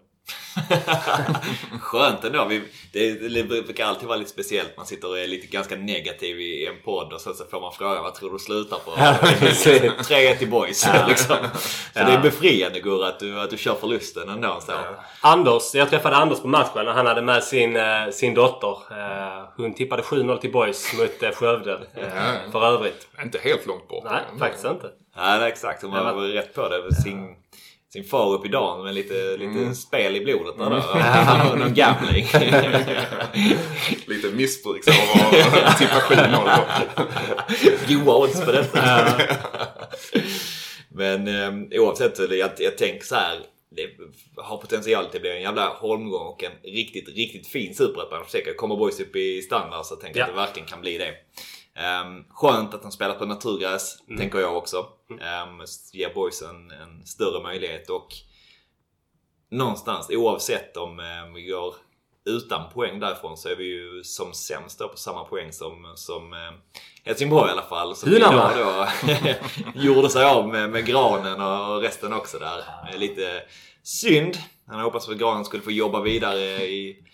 [1.81, 2.45] Skönt ändå.
[2.45, 4.77] Vi, det, det brukar alltid vara lite speciellt.
[4.77, 7.73] Man sitter och är lite ganska negativ i en podd och sen så får man
[7.73, 8.91] fråga vad tror du slutar på?
[8.91, 10.87] 3-1 i boys.
[10.87, 11.07] Ja.
[11.09, 11.37] liksom.
[11.53, 12.05] Så ja.
[12.05, 14.61] det är befriande Gurra att du, att du kör förlusten ändå.
[14.61, 14.73] Så.
[14.73, 15.05] Ja.
[15.21, 18.77] Anders, jag träffade Anders på matchen och han hade med sin, eh, sin dotter.
[18.91, 21.81] Eh, hon tippade 7-0 till boys mot eh, Skövde.
[22.53, 23.09] För övrigt.
[23.23, 24.05] Inte helt långt bort.
[24.05, 24.91] Nej, faktiskt inte.
[25.17, 25.83] Nej, exakt.
[25.83, 26.95] Hon var, var rätt på det.
[26.95, 27.37] Sin
[27.95, 29.75] sin far upp i dagen med lite, lite mm.
[29.75, 30.67] spel i blodet där.
[30.67, 30.81] Mm.
[31.51, 31.57] Då.
[31.57, 32.27] Någon gambling.
[34.07, 34.91] lite missbruk så
[35.65, 39.07] att tippa 7-0 Goa odds på detta.
[40.89, 43.39] Men eh, oavsett, jag, jag tänker så här.
[43.77, 43.89] Det
[44.37, 48.55] har potential till att bli en jävla holmgång och en riktigt, riktigt fin superettan.
[48.57, 51.15] Kommer boys upp i standard så tänker jag att det verkligen kan bli det.
[51.79, 54.19] Um, skönt att han spelar på naturgräs, mm.
[54.19, 54.77] tänker jag också.
[55.11, 58.09] Um, ger boys en, större möjlighet och
[59.51, 61.75] någonstans oavsett om um, vi går
[62.27, 66.35] utan poäng därifrån så är vi ju som sämst då på samma poäng som, som
[67.05, 67.97] Helsingborg i alla fall.
[67.97, 68.89] Som idag då
[69.81, 72.65] gjorde sig av med, med Granen och resten också där.
[72.99, 73.43] Lite
[73.83, 74.37] synd.
[74.67, 77.05] Han hoppats att Granen skulle få jobba vidare i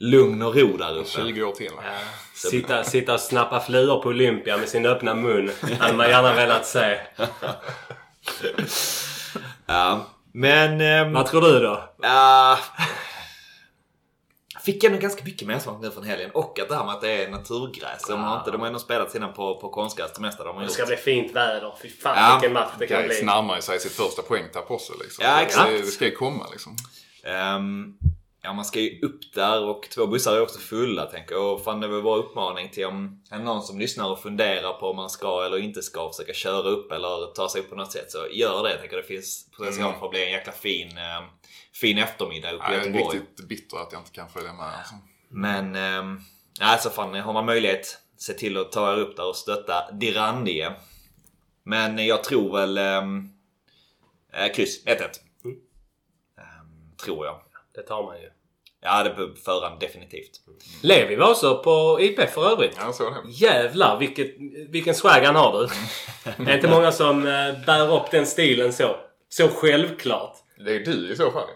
[0.00, 1.10] lugn och ro där uppe.
[1.10, 1.72] 20 år till.
[1.76, 1.92] Ja.
[2.34, 5.50] Sitta, sitta och snappa flugor på Olympia med sin öppna mun.
[5.78, 7.00] hade man gärna velat se.
[9.66, 10.80] ja, men...
[10.80, 11.94] Ähm, Vad tror du då?
[12.02, 12.58] Ja...
[14.62, 16.30] Fick ändå ganska mycket mersmak nu från helgen.
[16.30, 18.04] Och att det här med att det är naturgräs.
[18.08, 20.62] De har, inte, de har ändå spelat innan på, på konstgräs det mesta de har
[20.62, 20.88] Det ska gjort.
[20.88, 21.74] bli fint väder.
[21.82, 23.22] Fy fan ja, vilken match det kan bli.
[23.22, 24.92] närmar ju sig sitt första poängtapp också.
[25.02, 25.24] Liksom.
[25.24, 25.70] Ja, exakt.
[25.70, 26.76] Det, det ska ju komma liksom.
[27.56, 27.98] Um,
[28.42, 31.54] Ja, man ska ju upp där och två bussar är också fulla tänker jag.
[31.54, 34.90] Och fan det vill vara uppmaning till om är någon som lyssnar och funderar på
[34.90, 37.92] om man ska eller inte ska försöka köra upp eller ta sig upp på något
[37.92, 38.10] sätt.
[38.10, 38.70] Så gör det.
[38.70, 39.98] Jag tänker det finns potential mm.
[39.98, 41.22] för att bli en jäkla fin, äh,
[41.72, 43.04] fin eftermiddag uppe i Göteborg.
[43.04, 44.78] Jag är riktigt bitter att jag inte kan följa med.
[44.78, 44.94] Alltså.
[45.28, 46.20] Men, äh,
[46.60, 50.72] alltså fan har man möjlighet, se till att ta er upp där och stötta Dirandie.
[51.62, 54.90] Men jag tror väl äh, kryss 1-1.
[55.44, 55.56] Mm.
[56.38, 57.49] Ähm, tror jag.
[57.80, 58.28] Det tar man ju.
[58.82, 60.30] Ja, det på förhand definitivt.
[60.82, 62.76] Levi var också på IP för övrigt.
[62.80, 63.30] Ja, så det.
[63.30, 64.34] Jävlar vilket,
[64.68, 65.68] vilken swag han har du.
[66.44, 68.96] det är inte många som äh, bär upp den stilen så.
[69.28, 70.36] Så självklart.
[70.64, 71.46] Det är du i så fall.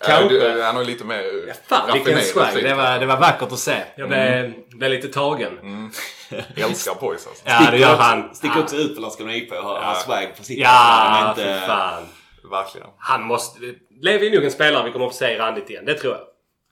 [0.00, 0.34] kanske.
[0.34, 2.54] Ja, du, han har lite mer ja, Fan vilken swag.
[2.54, 3.76] Det var, det var vackert att se.
[3.94, 4.52] Jag blev, mm.
[4.68, 5.58] blev lite tagen.
[5.58, 5.90] Mm.
[6.56, 7.44] Älskar Poise alltså.
[7.46, 8.34] Ja, det gör han.
[8.34, 9.94] Sticker också ut för Landskrona IP och har ja.
[9.94, 10.58] swag på sitt.
[10.58, 11.42] Ja, inte...
[11.42, 12.02] för fan.
[12.50, 12.88] Verkligen.
[12.98, 13.60] Han måste...
[13.90, 15.84] Levi är nog en spelare vi kommer att få se randigt igen.
[15.84, 16.22] Det tror jag.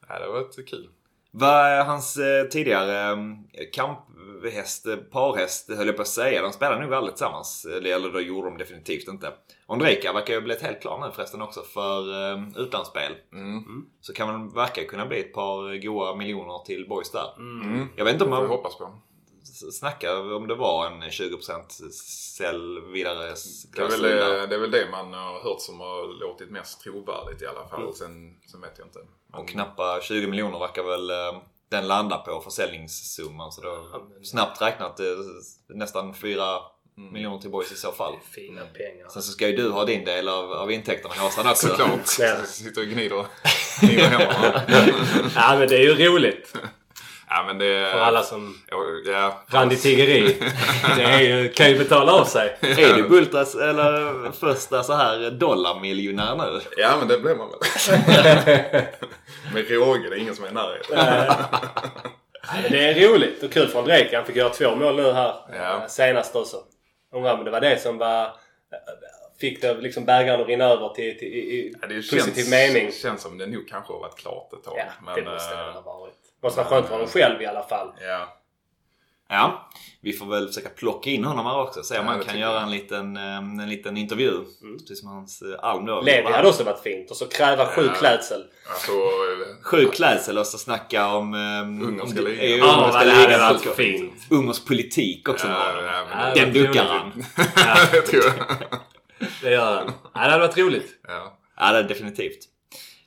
[0.09, 0.89] Ja, det var varit kul.
[1.33, 6.43] Vad hans eh, tidigare eh, kamphäst, eh, parhäst höll jag på att säga.
[6.43, 7.65] De spelar nog aldrig tillsammans.
[7.65, 9.33] Eller det gjorde de definitivt inte.
[9.67, 13.13] Ondrejka verkar ju ha blivit helt klar nu förresten också för eh, utlandsspel.
[13.33, 13.49] Mm.
[13.49, 13.87] Mm.
[14.01, 17.35] Så kan man verkar kunna bli ett par goa miljoner till boys där.
[17.39, 17.89] Mm.
[17.97, 18.47] Jag vet inte om man...
[18.47, 19.01] hoppas på
[19.73, 21.91] snacka om det var en 20%
[22.37, 23.35] sälj vidare
[23.77, 24.03] det är, väl,
[24.49, 27.81] det, är väl det man har hört som har låtit mest trovärdigt i alla fall.
[27.81, 27.93] Mm.
[27.93, 28.99] Sen, sen vet jag inte.
[29.33, 29.41] Men...
[29.41, 33.53] Och knappa 20 miljoner verkar väl eh, den landa på försäljningssumman.
[33.53, 33.87] Så då,
[34.23, 35.01] snabbt räknat
[35.69, 36.59] nästan 4
[37.01, 37.13] Mm.
[37.13, 38.15] miljoner till boys i så fall.
[38.31, 39.09] Fina pengar.
[39.09, 41.69] Sen så ska ju du ha din del av, av intäkterna Håsan också.
[41.69, 42.07] Såklart.
[42.47, 43.27] Sitter och gnider,
[43.81, 44.63] gnider hemma.
[45.35, 46.55] ja men det är ju roligt.
[47.33, 47.89] Ja, men det...
[47.93, 48.57] För alla som
[49.07, 50.37] ja, rann i tiggeri.
[50.97, 52.57] det är ju, kan ju betala av sig.
[52.61, 56.61] Är du Bultas eller första så här dollarmiljonär nu?
[56.77, 57.59] Ja men det blir man väl.
[59.55, 60.99] Med råge, det är ingen som är i närheten.
[62.71, 64.17] det är roligt och kul för Andrejka.
[64.17, 65.85] Han fick göra två mål nu här ja.
[65.89, 66.57] senast också.
[67.15, 68.31] Undrar om det var det som var
[69.41, 72.93] fick det liksom bägaren att rinna över till, till, i, Ja, det positiv känns, mening.
[72.93, 74.75] känns som det nog kanske har varit klart ett tag.
[74.79, 76.20] Ja, men, det måste det eh, ha varit.
[76.43, 77.93] Måste vara skönt för honom själv i alla fall.
[78.01, 78.37] Ja.
[79.33, 79.69] Ja,
[80.01, 81.83] vi får väl försöka plocka in honom här också.
[81.83, 82.63] Se om Ja, man kan göra jag.
[82.63, 84.33] en liten, eh, en liten intervju.
[84.79, 86.01] Precis som hans eh, alm då.
[86.01, 87.11] Levi hade också varit fint.
[87.11, 87.99] Och så kräva sjuk Ja.
[87.99, 88.45] klädsel.
[88.71, 91.35] Alltså, eh, Sjuk klädsel och så snacka om...
[91.35, 92.59] Um, Ungerska ligan.
[92.59, 94.13] Ja, Ja, ungerska det hade varit fint.
[94.31, 95.73] Ungers politik också ja,
[96.11, 97.25] ja, Den duckar han.
[97.93, 98.57] det tror jag.
[99.43, 99.93] Det gör han.
[100.15, 100.89] Ja, det hade varit roligt.
[101.09, 101.39] Ja.
[101.57, 102.39] Ja, det är definitivt.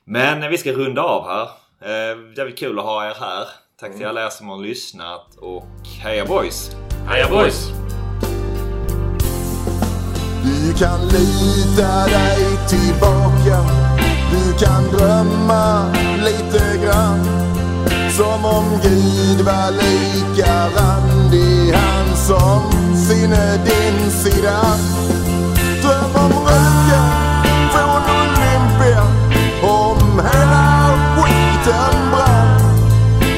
[0.04, 1.48] Men vi ska runda av här.
[1.84, 3.48] Eh, Det är väl kul att ha er här.
[3.80, 5.66] Tack till alla er som har lyssnat och
[6.02, 6.70] heja boys!
[7.08, 7.68] Heja boys!
[10.44, 13.58] Du kan lita dig tillbaka
[14.30, 15.92] Du kan drömma
[16.24, 17.24] lite grann
[18.10, 24.60] Som om Gud var lika randig Han som sinne din sida
[25.82, 27.23] Dröm om röken
[31.64, 32.60] skiten brann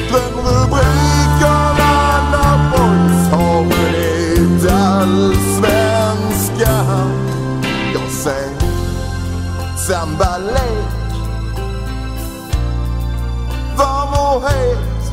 [0.09, 1.93] Drömrubrikerna
[2.31, 6.75] när boys har blivit allsvenska.
[7.93, 8.49] Jag ser
[9.87, 10.87] sambalek
[13.77, 15.03] Varm och het?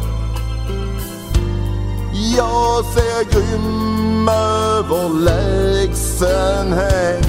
[2.36, 7.28] Jag ser grym överlägsenhet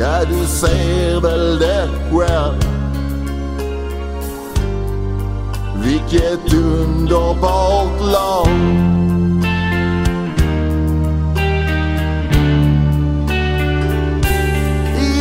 [0.00, 2.73] Ja, du ser väl det själv.
[5.84, 8.48] Vilket underbart lag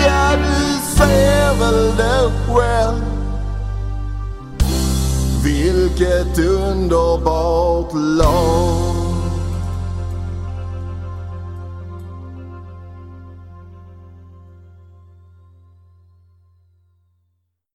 [0.06, 3.04] Ja, du ser väl det själv.
[5.44, 8.93] Vilket underbart lag